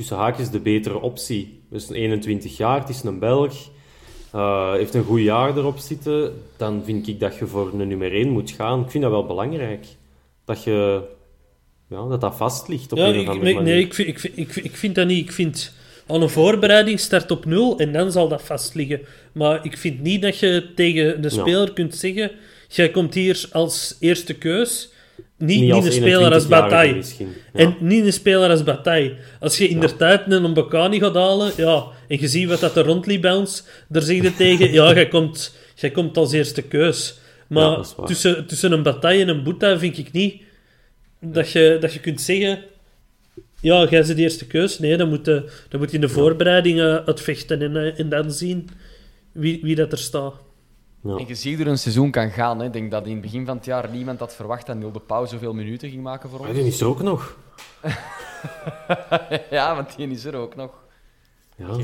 [0.00, 1.60] tussen haakjes de betere optie.
[1.70, 3.70] Dus een 21 jaar, het is een Belg,
[4.32, 6.32] eh, heeft een goed jaar erop zitten.
[6.56, 8.80] Dan vind ik dat je voor een nummer 1 moet gaan.
[8.80, 9.86] Ik vind dat wel belangrijk.
[10.44, 11.02] Dat je,
[11.88, 13.72] ja, dat, dat vast ligt op Ja, een of ik, andere nee, manier.
[13.72, 15.24] nee, ik, vind, ik, vind, ik, vind, ik vind dat niet.
[15.24, 15.72] Ik vind
[16.06, 19.00] aan een voorbereiding start op nul en dan zal dat vast liggen.
[19.32, 22.30] Maar ik vind niet dat je tegen de speler kunt zeggen:
[22.68, 24.92] jij komt hier als eerste keus.
[25.40, 27.02] Niet, Niet een speler als 21-jarige Bataille.
[27.18, 27.26] ja.
[27.52, 29.14] En niet een speler als Bataille.
[29.40, 32.76] Als je in de tijd een Mbakani gaat halen, ja, en je ziet wat dat
[32.76, 36.62] er rondliep bij ons, daar zeg je tegen, ja, jij komt, jij komt als eerste
[36.62, 37.18] keus.
[37.46, 40.42] Maar Ja, is tussen, tussen een Bataille en een Boeta vind ik niet
[41.20, 42.58] dat je, dat je kunt zeggen,
[43.60, 44.78] ja, jij bent de eerste keus.
[44.78, 48.08] Nee, dan moet, je, dan moet je in de voorbereiding eh, uitvechten en, eh, en
[48.08, 48.68] dan zien
[49.32, 50.34] wie, wie dat er staat.
[51.02, 51.16] Ja.
[51.16, 52.58] En je ziet hoe er een seizoen kan gaan.
[52.58, 52.64] Hè.
[52.64, 55.00] Ik denk dat in het begin van het jaar niemand had verwacht dat Neil de
[55.00, 56.52] Pauw zoveel minuten ging maken voor ons.
[56.52, 57.36] die is er ook nog.
[59.50, 60.70] ja, want die is er ook nog.
[61.56, 61.76] Ja.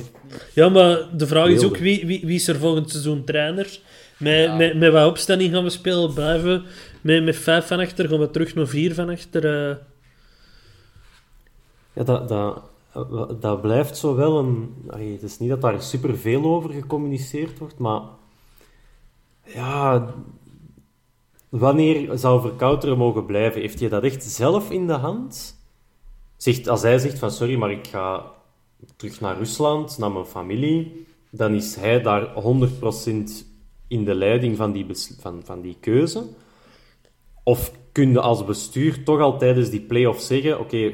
[0.55, 3.79] Ja, maar de vraag is ook wie, wie, wie is er volgend seizoen trainer?
[4.19, 4.57] Met, Ja.
[4.57, 6.15] met, met wat opstelling gaan we spelen?
[6.15, 6.69] Blijven we
[7.01, 8.09] met, met vijf van achter?
[8.09, 9.71] Gaan we terug naar vier van achter?
[9.71, 9.77] eh?
[11.93, 12.63] Ja, dat, dat,
[13.41, 14.75] dat blijft zo wel een...
[14.89, 18.01] allee, het is niet dat daar superveel over gecommuniceerd wordt, maar...
[19.47, 20.15] Ja...
[21.49, 23.61] Wanneer zou Verkouteren mogen blijven?
[23.61, 25.57] Heeft hij dat echt zelf in de hand?
[26.37, 28.33] Zegt, als hij zegt van, sorry, maar ik ga
[28.97, 33.13] terug naar Rusland, naar mijn familie, dan is hij daar 100%
[33.89, 34.87] in de leiding van die,
[35.19, 36.25] van, van die keuze.
[37.43, 40.93] Of kun je als bestuur toch al tijdens die play-off zeggen: Oké, eh,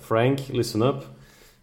[0.00, 1.10] Frank, listen up.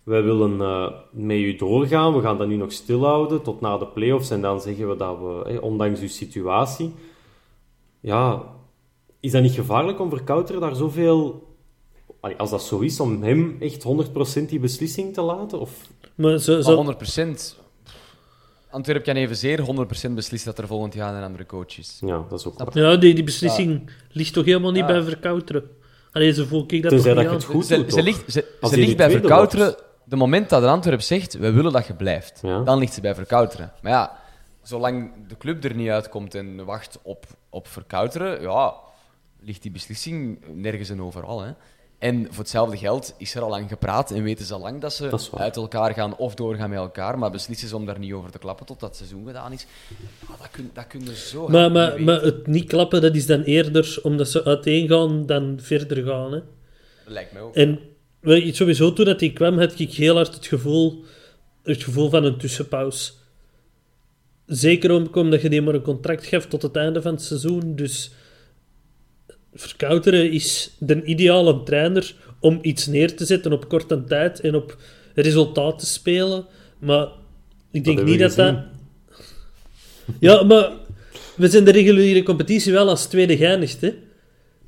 [0.04, 2.14] Wij willen eh, met u doorgaan.
[2.16, 4.30] We gaan dat nu nog stilhouden tot na de play-offs.
[4.30, 6.94] En dan zeggen we dat we, eh, ondanks uw situatie.
[8.00, 8.44] Ja,
[9.20, 11.48] is dat niet gevaarlijk om Verkouteren daar zoveel.
[12.20, 15.60] Allee, Als dat zo is, om hem echt 100% die beslissing te laten?
[15.60, 15.72] Of...
[16.16, 17.56] Maar zo, zo, Maar 100%.
[18.72, 19.60] Antwerp kan evenzeer
[20.10, 21.98] 100% beslissen dat er volgend jaar een andere coach is.
[22.06, 22.78] Ja, dat is ook waar.
[22.78, 24.88] ja, die, die beslissing ligt toch helemaal niet Ja.
[24.88, 25.64] bij Verkouteren?
[26.12, 27.36] Allee, zo voel ik dat Tenzij toch dat je aan.
[27.36, 29.66] het goed ze, doet, ze ligt, ze, ze ligt bij Verkouteren...
[29.66, 29.88] wordt.
[30.10, 32.62] De moment dat een Antwerp zegt, we willen dat je blijft, Ja.
[32.64, 33.72] dan ligt ze bij Verkouteren.
[33.82, 34.18] Maar ja,
[34.64, 38.74] zolang de club er niet uitkomt en wacht op, op Verkouteren, ja,
[39.40, 41.42] ligt die beslissing nergens en overal.
[41.42, 41.52] Hè.
[41.98, 44.94] En voor hetzelfde geld is er al lang gepraat en weten ze al lang dat
[44.94, 48.14] ze Dat uit elkaar gaan of doorgaan met elkaar, maar beslissen ze om daar niet
[48.14, 49.66] over te klappen tot dat seizoen gedaan is.
[50.28, 53.02] Ja, dat kun, dat kun je zo Maar, hard maar, niet maar het niet klappen,
[53.02, 56.32] dat is dan eerder omdat ze uiteen gaan dan verder gaan.
[56.32, 56.40] Hè?
[57.04, 57.56] Dat lijkt mij ook.
[57.56, 57.80] En
[58.24, 61.04] ik- Sowieso toen dat hij kwam, had ik heel hard het gevoel,
[61.64, 63.12] het gevoel van een tussenpauze.
[64.46, 67.76] Zeker om- omdat je die maar een contract geeft tot het einde van het seizoen.
[67.76, 68.12] Dus
[69.54, 74.78] Verkouteren is de ideale trainer om iets neer te zetten op korte tijd en op
[75.16, 76.46] resultaat te spelen.
[76.80, 77.08] Maar
[77.72, 78.56] ik denk niet dat dat...
[80.20, 80.72] Ja, maar
[81.36, 83.94] we zijn de reguliere competitie wel als tweede geëindigd, hè.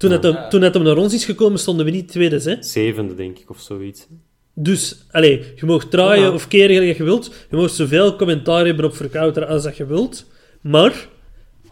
[0.02, 2.56] Toen, het, hem, toen het hem naar ons is gekomen, stonden we niet tweede, hè.
[2.64, 4.08] Zevende, denk ik, of zoiets.
[4.54, 6.32] Dus, allez, je mag draaien Ja.
[6.34, 7.32] of keren gelijk je wilt.
[7.50, 10.26] Je mag zoveel commentaar hebben op Verkouteren als dat je wilt.
[10.62, 11.08] Maar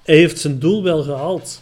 [0.03, 1.61] hij heeft zijn doel wel gehaald.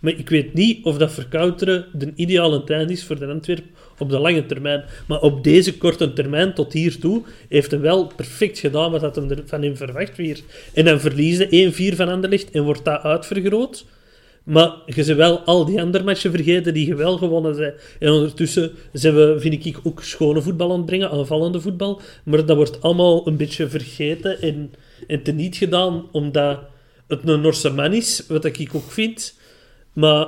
[0.00, 3.64] Maar ik weet niet of dat Verkouteren de ideale trein is voor de Antwerp
[3.98, 4.84] op de lange termijn.
[5.08, 9.42] Maar op deze korte termijn tot hiertoe heeft hij wel perfect gedaan wat dat hem
[9.46, 10.40] van hem verwacht weer.
[10.74, 13.84] En dan verliezen 1-4 van Anderlecht en wordt dat uitvergroot.
[14.50, 17.74] Maar je bent wel al die andere matchen vergeten die je wel gewonnen zijn.
[17.98, 22.00] En ondertussen zijn we, vind ik, ook schone voetbal aan het brengen, aanvallende voetbal.
[22.24, 24.72] Maar dat wordt allemaal een beetje vergeten en,
[25.06, 26.58] en teniet gedaan, omdat
[27.06, 29.38] het een Norse man is, wat ik ook vind.
[29.92, 30.26] Maar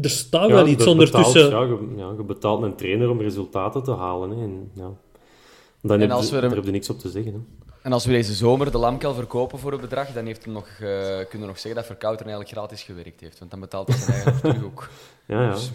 [0.00, 1.44] er staat wel iets ondertussen.
[1.44, 4.30] Betaalt, ja, je, ja, je betaalt een trainer om resultaten te halen.
[4.30, 4.90] Hè, en, ja.
[5.82, 7.32] Dan heb, als je, we daar heb je niks op te zeggen.
[7.32, 7.38] Hè.
[7.86, 10.66] En als we deze zomer de Lamkel verkopen voor een bedrag, dan heeft hem nog,
[10.68, 13.38] eh, kunnen we nog zeggen dat Verkouteren eigenlijk gratis gewerkt heeft.
[13.38, 14.88] Want dan betaalt hij zijn eigen terug ook.
[15.26, 15.50] Ja, ja.
[15.50, 15.70] Dus-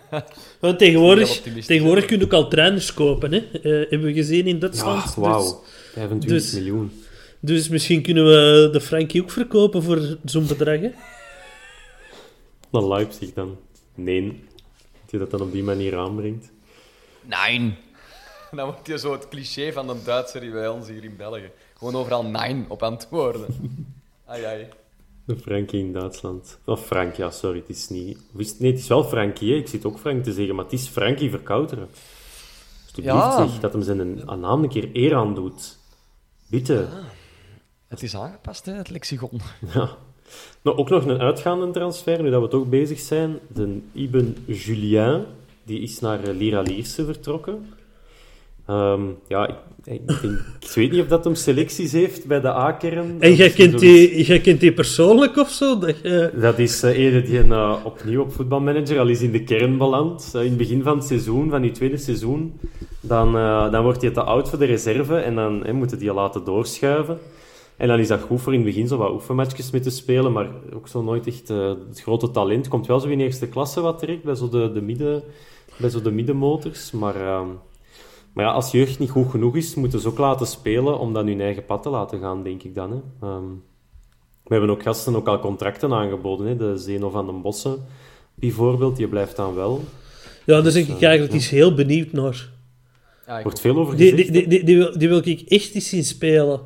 [0.60, 3.32] Want tegenwoordig, tegenwoordig kun je ook al trainers kopen.
[3.32, 3.38] Hè?
[3.38, 5.14] Eh, hebben we gezien in Duitsland.
[5.14, 5.38] ja wauw.
[5.42, 5.54] Dus,
[5.92, 7.02] 25 dus- miljoen.
[7.40, 10.80] dus misschien kunnen we de Frankie ook verkopen voor zo'n bedrag.
[10.80, 10.90] Hè?
[12.70, 13.56] Dan Leipzig dan.
[13.94, 14.42] Nee.
[15.00, 16.50] Dat je dat dan op die manier aanbrengt.
[17.22, 17.76] Nein.
[18.56, 21.50] Dan wordt je zo het cliché van de Duitser die bij ons hier in België.
[21.76, 23.46] Gewoon overal nein op antwoorden.
[24.26, 24.66] Ai, ai.
[25.24, 26.58] De Frankie in Duitsland.
[26.64, 27.58] Of Frank, ja, sorry.
[27.58, 28.18] Het is niet...
[28.36, 29.50] is Nee, het is wel Frankie.
[29.52, 29.56] Hè.
[29.58, 31.88] Ik zit ook Frank te zeggen, maar het is Frankie Verkouteren.
[32.84, 33.46] Alsjeblieft, Ja.
[33.48, 33.60] zeg.
[33.60, 35.78] Dat hem zijn een, een naam een keer eer aan doet.
[36.46, 36.88] Bitte.
[37.88, 39.40] Het is aangepast, hè, het lexicon.
[39.74, 39.96] Ja.
[40.62, 43.38] Nou, ook nog een uitgaande transfer, nu dat we toch bezig zijn.
[43.48, 45.24] De Iben Julien,
[45.62, 47.72] die is naar eh, Lira Lierse vertrokken.
[48.66, 49.54] Ehm, ja, ik,
[49.84, 50.10] ik, denk-
[50.60, 53.16] ik weet niet of dat hem selecties heeft bij de A-kern.
[53.20, 55.78] En jij kent, zoiets- die, jij kent die persoonlijk of zo?
[55.78, 59.44] Dat je- Dat is eh eerder die eh, opnieuw op voetbalmanager al is in de
[59.44, 60.30] kern beland.
[60.34, 62.52] Eh, in het begin van het seizoen, van die tweede seizoen,
[63.00, 63.32] dan,
[63.72, 66.44] dan wordt hij te oud voor de reserve en dan eh, moeten die je laten
[66.44, 67.18] doorschuiven.
[67.76, 70.32] En dan is dat goed voor in het begin zo wat oefenmatchjes mee te spelen,
[70.32, 72.68] maar ook zo nooit echt het grote talent.
[72.68, 75.22] Komt wel zo in eerste klasse wat terecht, bij zo de, de, midden,
[75.76, 76.90] bij zo de middenmotors.
[76.90, 77.46] Maar, ehm,
[78.34, 81.26] maar ja, als jeugd niet goed genoeg is, moeten ze ook laten spelen om dan
[81.26, 82.90] hun eigen pad te laten gaan, denk ik dan.
[82.90, 83.26] Hè.
[83.28, 83.44] Ehm,
[84.44, 86.46] we hebben ook gasten ook al contracten aangeboden.
[86.46, 86.56] Hè.
[86.56, 87.84] De Zeno van den Bossen,
[88.34, 89.84] bijvoorbeeld, die blijft dan wel.
[90.46, 92.48] Ja, daar ben ik eigenlijk eens heel benieuwd naar.
[93.26, 94.32] Ja, Er ik, wordt veel over Die, gezegd.
[94.32, 96.60] die, die, die, die, wil, die wil ik echt eens zien spelen.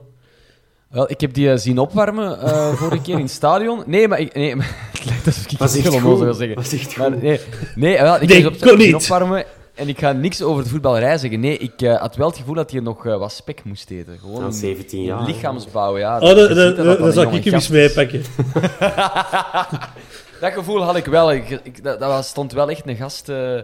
[0.90, 3.82] wel, ik heb die eh, zien opwarmen eh, vorige keer in het stadion.
[3.86, 6.18] Nee, maar, ik, nee, maar het lijkt alsof ik Was iets echt goed.
[6.18, 6.56] wil zeggen.
[6.56, 7.40] Was echt Maar nee,
[7.74, 8.94] nee wel, ik Nee, heb kon op, zien niet.
[8.94, 9.44] opwarmen
[9.74, 11.40] en ik ga niks over de voetballerij zeggen.
[11.40, 14.18] Nee, ik eh, had wel het gevoel dat hij nog eh, wat spek moest eten.
[14.18, 16.20] Gewoon in- 17 in jaar, lichaamsbouw, ja.
[16.20, 18.22] Oh, dat, dat, zou ik hem eens meepakken.
[20.40, 21.32] Dat gevoel had ik wel.
[21.32, 23.28] Ik, ik, dat, stond wel echt een gast...
[23.28, 23.60] eh,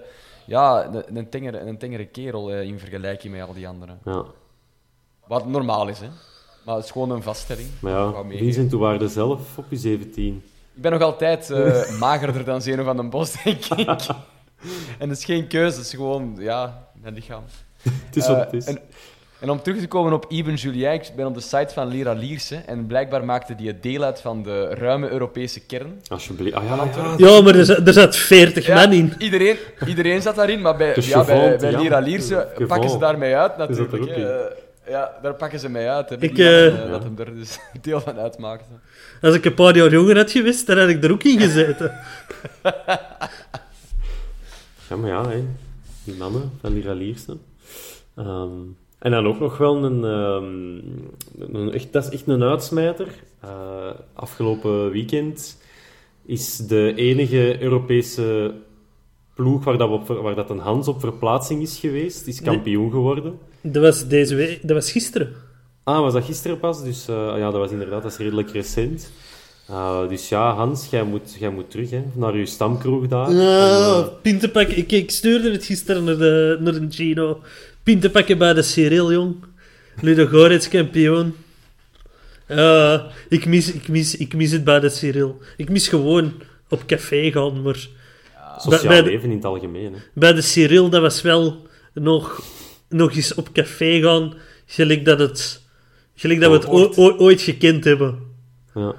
[0.47, 3.99] ja, een, een, tengere, een tengere kerel in vergelijking met al die anderen.
[4.05, 4.25] Ja.
[5.27, 6.09] Wat normaal is, hè.
[6.65, 7.69] Maar het is gewoon een vaststelling.
[7.81, 8.13] Maar ja.
[8.29, 10.43] Vincent, hoe waren er zelf op je 17?
[10.75, 13.87] Ik ben nog altijd eh, magerder dan Zeno van den Bos, denk ik.
[14.99, 17.43] En dat is geen keuze, het is gewoon, ja, mijn lichaam.
[18.07, 18.65] Het is wat het is.
[18.65, 18.81] Eh, en,
[19.41, 22.13] en om terug te komen op Iben Julien, ik ben op de site van Lera
[22.13, 26.01] Lierse en blijkbaar maakte die deel uit van de ruime Europese kern.
[26.09, 26.57] Alsjeblieft.
[26.57, 27.15] Ah ja, ja.
[27.17, 29.13] Ja, maar er, zat- er zat 40 man in.
[29.19, 29.57] Iedereen,
[29.87, 31.73] iedereen zat daarin, maar bij, ja, bij, bij.
[31.83, 34.07] Lera Lierse pakken ze daarmee uit natuurlijk.
[34.07, 34.25] Eh,
[34.89, 36.09] ja, daar pakken ze mee uit.
[36.09, 38.65] Hè, Ik, eh, dat hem er dus deel van uitmaakte.
[39.23, 41.93] Als ik een paar jaar jonger had geweest, dan had ik er ook in gezeten.
[44.91, 45.43] Ja, maar ja,
[46.05, 47.37] die mannen van die ralierste.
[48.15, 48.51] Ehm,
[48.99, 53.09] en dan ook nog wel een, ehm, een echt, dat is echt een uitsmijter.
[53.41, 55.59] Eh, afgelopen weekend
[56.25, 58.55] is de enige Europese
[59.35, 63.39] ploeg waar dat, op, waar dat een Hans op verplaatsing is geweest, is kampioen geworden.
[63.61, 65.33] Dat was, deze week, dat was gisteren.
[65.83, 66.83] Ah, was dat gisteren pas?
[66.83, 69.11] Dus eh, ja, dat was inderdaad, dat is redelijk recent.
[69.71, 73.31] Eh, dus ja, Hans, jij moet, jij moet terug hè, naar je stamkroeg daar.
[73.33, 74.77] Ja, En, eh.
[74.79, 77.41] Ik, ik stuurde het gisteren naar de, naar de Gino.
[77.83, 79.35] Pintenpakken bij de Cyril, jong.
[80.01, 81.35] Ludo Goretz kampioen.
[82.49, 85.39] Ja, ik, mis, ik, mis, ik mis het bij de Cyril.
[85.57, 86.33] Ik mis gewoon
[86.69, 87.89] op café gaan, maar
[88.59, 89.93] sociaal bij de- leven in het algemeen.
[89.93, 89.99] Hè.
[90.15, 92.43] Bij de Cyril, dat was wel nog,
[92.89, 94.35] nog eens op café gaan,
[94.67, 95.63] gelijk dat, het,
[96.15, 96.97] gelijk dat we het Hoort.
[96.99, 98.19] o- o- ooit gekend hebben.
[98.75, 98.95] Ja.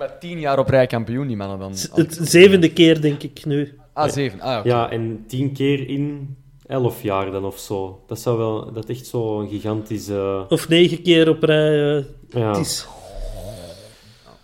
[0.00, 1.72] Bent tien jaar op rij kampioen, die mannen dan.
[1.94, 3.78] Het zevende keer, denk ik, nu.
[3.92, 4.40] Ah, zeven.
[4.40, 6.36] Ah, ja, en tien keer in
[6.66, 8.04] elf jaar dan of zo.
[8.06, 8.72] Dat zou wel...
[8.72, 10.44] Dat echt zo'n gigantische...
[10.48, 11.96] Of negen keer op rij.
[11.96, 12.62] eh, Ja,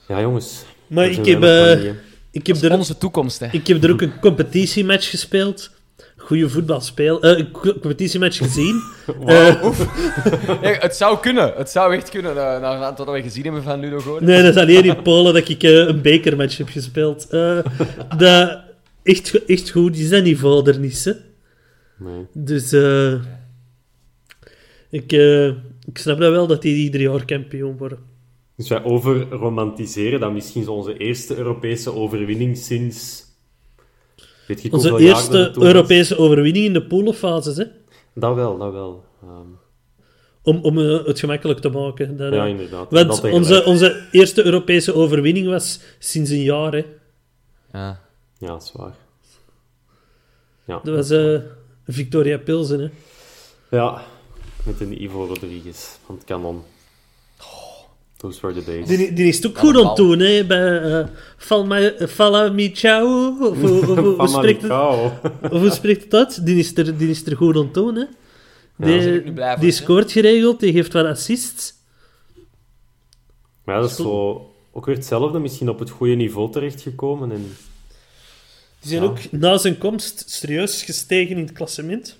[0.09, 0.64] ja jongens.
[0.86, 1.84] Maar Daar ik heb, eh,
[2.30, 3.46] ik, heb Dat is er, onze toekomst, hè.
[3.52, 5.70] ik heb er ook een competitiematch gespeeld.
[6.27, 7.20] Goeie voetbalspeel.
[7.22, 8.83] eh, een co- competitiematch gezien.
[9.27, 9.62] Eh,
[10.62, 11.53] Ja, het zou kunnen.
[11.57, 12.31] Het zou echt kunnen.
[12.31, 14.22] Uh, na een aantal dat we gezien hebben van Ludo Goor.
[14.22, 17.29] nee, dat is alleen in Polen dat ik eh, een bekermatch heb gespeeld.
[17.29, 17.59] Eh,
[18.18, 18.59] dat,
[19.03, 19.95] echt, echt goed.
[19.95, 21.12] Die zijn niveau er niet, hè.
[21.99, 22.27] Nee.
[22.33, 23.12] Dus eh,
[24.91, 25.47] ik, eh,
[25.87, 27.99] ik snap dat wel dat die ieder jaar kampioen worden.
[28.57, 33.24] Dus wij overromantiseren dat misschien zo onze eerste Europese overwinning sinds...
[34.47, 35.64] Weet je Onze eerste was?
[35.64, 37.64] Europese overwinning in de poolfases, hè?
[38.14, 39.05] Dat wel, dat wel.
[39.22, 39.47] Ehm,
[40.42, 42.16] Om, om eh, het gemakkelijk te maken.
[42.16, 42.90] Dat, ja, inderdaad.
[42.90, 46.84] want Dat onze, onze eerste Europese overwinning was sinds een jaar, hè?
[47.72, 48.01] Ja.
[48.38, 48.94] Ja, dat is waar.
[50.64, 51.38] Ja, Dat was eh,
[51.86, 52.88] Victoria Pilsen, hè?
[53.76, 54.03] ja,
[54.64, 56.62] met een Ivo Rodriguez van het kanon.
[58.16, 58.86] Those were the days.
[58.86, 60.44] Die, die is het ook goed aan het doen, hè?
[60.44, 61.06] Bij uh,
[62.08, 63.36] Fala Mi Ciao.
[63.50, 65.50] Of, hoe- spreekt het- Famalicão.
[65.50, 66.46] of hoe spreekt het uit?
[66.46, 68.04] Die is er, die is er goed aan het doen, hè?
[68.76, 71.74] Die, van, die scoort geregeld, die geeft wat assists.
[73.64, 77.30] Maar ja, dat is zo ook weer hetzelfde, misschien op het goede niveau terechtgekomen.
[77.32, 77.56] En
[78.80, 79.08] Die zijn Ja.
[79.08, 82.16] ook na zijn komst serieus gestegen in het klassement.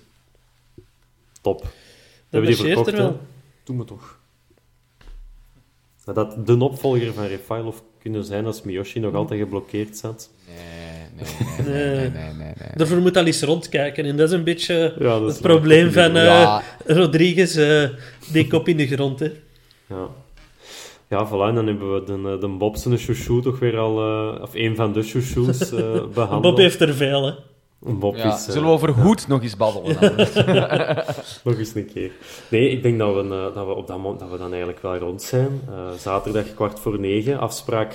[1.41, 1.61] top.
[1.61, 1.71] We Dat
[2.29, 3.19] hebben die verkocht, er wel.
[3.63, 4.16] Doe me toch.
[6.07, 10.29] Zou dat de opvolger van Refailov kunnen zijn als Miyoshi nog altijd geblokkeerd zat?
[10.47, 11.25] Nee,
[11.65, 12.69] nee, nee, nee, nee, nee, nee, nee.
[12.75, 14.05] Daarvoor moet al eens rondkijken.
[14.05, 16.61] En dat is een beetje Ja, dat is het probleem van eh, Ja.
[16.85, 17.55] Rodriguez.
[17.55, 17.89] eh
[18.31, 19.31] die kop in de grond, hè.
[19.89, 20.07] Ja.
[21.09, 21.47] Ja, voilà.
[21.49, 23.99] En dan hebben we de, eh, de Bob zijn chouchou toch weer al...
[23.99, 26.41] eh, of een van de chouchous eh behandeld.
[26.41, 27.31] Bob heeft er veel, hè.
[27.79, 28.45] Bob Ja, is...
[28.45, 29.99] eh, zullen we over goed nog eens babbelen?
[30.01, 30.15] dan?
[31.43, 32.11] Nog eens een keer.
[32.49, 34.81] Nee, ik denk dat we, eh, dat we op dat moment dat we dan eigenlijk
[34.81, 35.61] wel rond zijn.
[35.69, 37.93] Eh, zaterdag kwart voor negen, afspraak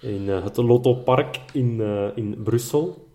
[0.00, 3.08] in het Lotto Park in, eh, in Brussel.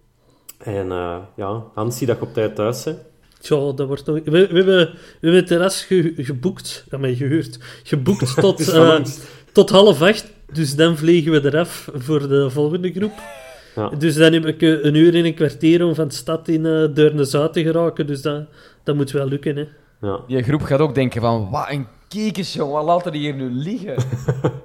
[0.57, 2.97] En eh, ja, Hans, zie dat je op tijd thuis bent.
[3.39, 4.19] Tja, dat wordt nog...
[4.23, 6.85] We, we, hebben, we hebben het terras ge- geboekt.
[6.91, 7.59] Ja, maar gehuurd.
[7.83, 8.99] Geboekt tot, eh,
[9.51, 10.31] tot half acht.
[10.53, 13.13] Dus dan vliegen we eraf voor de volgende groep.
[13.75, 13.89] Ja.
[13.89, 16.65] Dus dan heb ik eh, een uur en een kwartier om van de stad in
[16.65, 18.07] uh, Deurne-Zuid te geraken.
[18.07, 18.43] Dus dat,
[18.83, 19.65] dat moet wel lukken, hè.
[20.01, 20.19] Ja.
[20.27, 23.49] Die groep gaat ook denken van, wat een kiekers, jongen, wat laten die hier nu
[23.49, 23.95] liggen?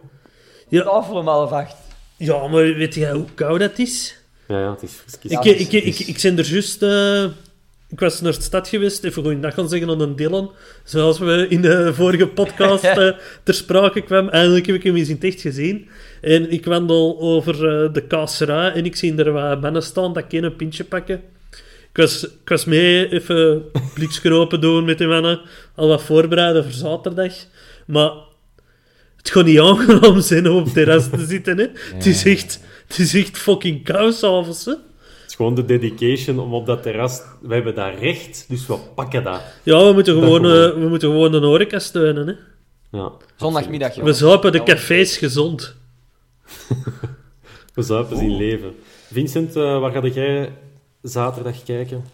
[0.68, 0.82] Ja.
[0.82, 1.76] Tafel om half acht.
[2.16, 4.16] Ja, maar weet jij hoe koud dat is?
[4.48, 6.82] Ja, ja, het is ik, ik, ik, ik, ik ben er juist...
[6.82, 7.24] eh,
[7.88, 10.52] ik was naar de stad geweest, even goeiedag gaan zeggen aan een Dylan.
[10.84, 13.10] Zoals we in de vorige podcast eh,
[13.42, 14.28] ter sprake kwam.
[14.28, 15.88] Eindelijk heb ik hem eens in het echt gezien.
[16.20, 20.24] En ik wandel over eh, de kaasserij en ik zie er wat mannen staan dat
[20.28, 21.22] ik een pintje pakken.
[21.90, 23.62] Ik was, ik was mee even
[23.94, 25.40] blikskropen doen met die mannen.
[25.74, 27.32] Al wat voorbereiden voor zaterdag.
[27.86, 28.10] Maar
[29.16, 31.58] het gaat niet aangenaam zijn om op het terras te zitten.
[31.58, 31.66] Hè.
[31.94, 34.76] Het, is echt, het is echt fucking koud s'avonds.
[35.36, 37.22] Gewoon de dedication om op dat terras...
[37.40, 39.40] We hebben daar recht, dus we pakken dat.
[39.62, 40.70] Ja, we moeten Dat gewoon, gewoon.
[40.72, 42.26] eh, we moeten gewoon de horeca steunen.
[42.26, 42.34] Hè.
[42.98, 45.74] Ja, Zondagmiddag, We zuipen de cafés gezond.
[47.74, 48.74] we zuipen zien leven.
[49.12, 50.52] Vincent, eh, waar ga jij
[51.02, 52.04] zaterdag kijken?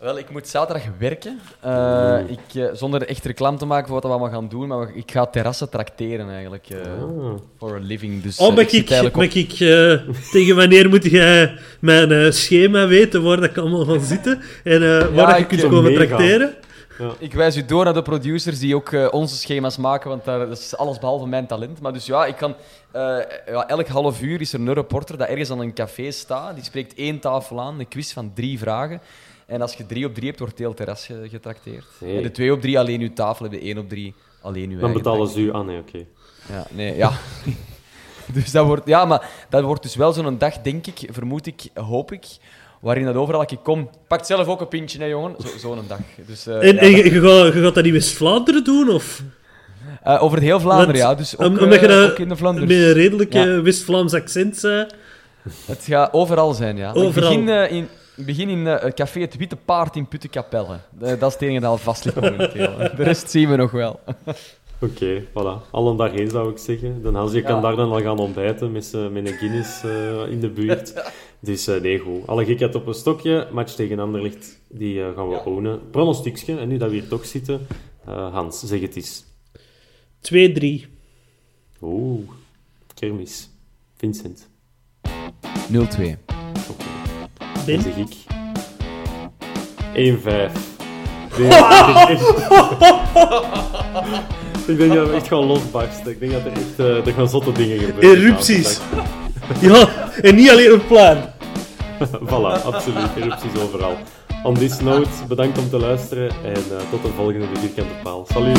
[0.00, 1.40] Wel, ik moet zaterdag werken.
[1.60, 4.90] Eh, ik, eh, zonder echt reclame te maken voor wat we allemaal gaan doen, maar
[4.94, 6.68] ik ga terrassen trakteren eigenlijk.
[6.70, 7.34] eh Ah.
[7.58, 8.22] For a living.
[8.22, 12.12] Dus, Oh, mag zit ik, eigenlijk op- mag ik eh, tegen wanneer moet jij mijn
[12.12, 15.48] eh, schema weten waar dat ik allemaal ga zitten en eh, waar Ja, je ik
[15.48, 16.54] kunt zou komen tracteren?
[17.18, 20.58] Ik wijs u door naar de producers die ook onze schema's maken, want daar, dat
[20.58, 21.80] is alles behalve mijn talent.
[21.80, 22.54] Maar dus ja, ik kan,
[22.92, 23.16] eh,
[23.46, 26.54] ja, elk half uur is er een reporter dat ergens aan een café staat.
[26.54, 29.00] Die spreekt één tafel aan, een quiz van drie vragen.
[29.46, 31.84] En als je drie op drie hebt, wordt heel terras ge- getrakteerd.
[32.00, 34.78] En de twee op drie alleen uw tafel, en de één op drie alleen uw
[34.78, 35.98] Dan eigen betalen ze u aan, nee, oké.
[36.52, 37.12] Ja, nee, ja.
[38.34, 41.62] dus dat wordt, ja, maar dat wordt dus wel zo'n dag, denk ik, vermoed ik,
[41.74, 42.24] hoop ik,
[42.80, 45.34] waarin dat overal ik kom, pakt zelf ook een pintje, hè, jongen.
[45.38, 45.98] Zo- Zo'n dag.
[46.26, 48.88] Dus, eh, En, ja, en dat- je, je gaat, je gaat dat in West-Vlaanderen doen?
[48.90, 49.22] Of?
[50.02, 51.14] eh, over het heel Vlaanderen, Want- ja.
[51.14, 52.68] Dus ook, Om- omdat je eh, dat ook in de Vlaanderen.
[52.68, 53.62] met een redelijk Ja.
[53.62, 54.86] West-Vlaams accent zei.
[55.66, 56.92] Het gaat overal zijn, ja.
[56.92, 57.32] Overal.
[57.32, 60.78] Ik begin, in, begin in het café Het Witte Paard in Puttenkapelle.
[61.00, 62.76] Eh, dat is het enige dat al vast ligt momenteel.
[62.76, 64.00] De rest zien we nog wel.
[64.78, 65.70] Oké, voilà.
[65.70, 67.02] Allen daarheen zou ik zeggen.
[67.02, 70.40] Dan Hans, je kan daar dan al gaan ontbijten met, met een Guinness eh, in
[70.40, 70.92] de buurt.
[71.44, 72.26] Dus uh, nee, goed.
[72.26, 73.48] Alle gekheid op een stokje.
[73.52, 75.42] Match tegen Anderlicht, die uh, gaan we ja.
[75.44, 75.90] ownen.
[75.90, 77.66] Pronostiekje, en nu dat we hier toch zitten.
[78.08, 79.24] Uh, Hans, zeg het eens.
[80.86, 80.88] 2-3.
[81.80, 82.28] Oeh,
[82.94, 83.50] kermis.
[83.96, 84.48] Vincent.
[85.72, 86.33] 0-2.
[87.66, 87.82] Ben?
[87.82, 88.14] zeg ik.
[89.94, 90.52] 1-5.
[91.38, 91.48] Nee,
[94.66, 96.10] ik denk dat we echt gaan losbarsten.
[96.10, 98.20] Ik denk dat er echt uh, er gaan zotte dingen gebeuren.
[98.20, 98.80] Erupties.
[99.60, 99.88] ja,
[100.22, 101.16] en niet alleen een plan.
[102.30, 103.08] voilà, absoluut.
[103.16, 103.96] Erupties overal.
[104.42, 108.26] On this note, bedankt om te luisteren en uh, tot de volgende Vierkante Paal.
[108.32, 108.58] Salut!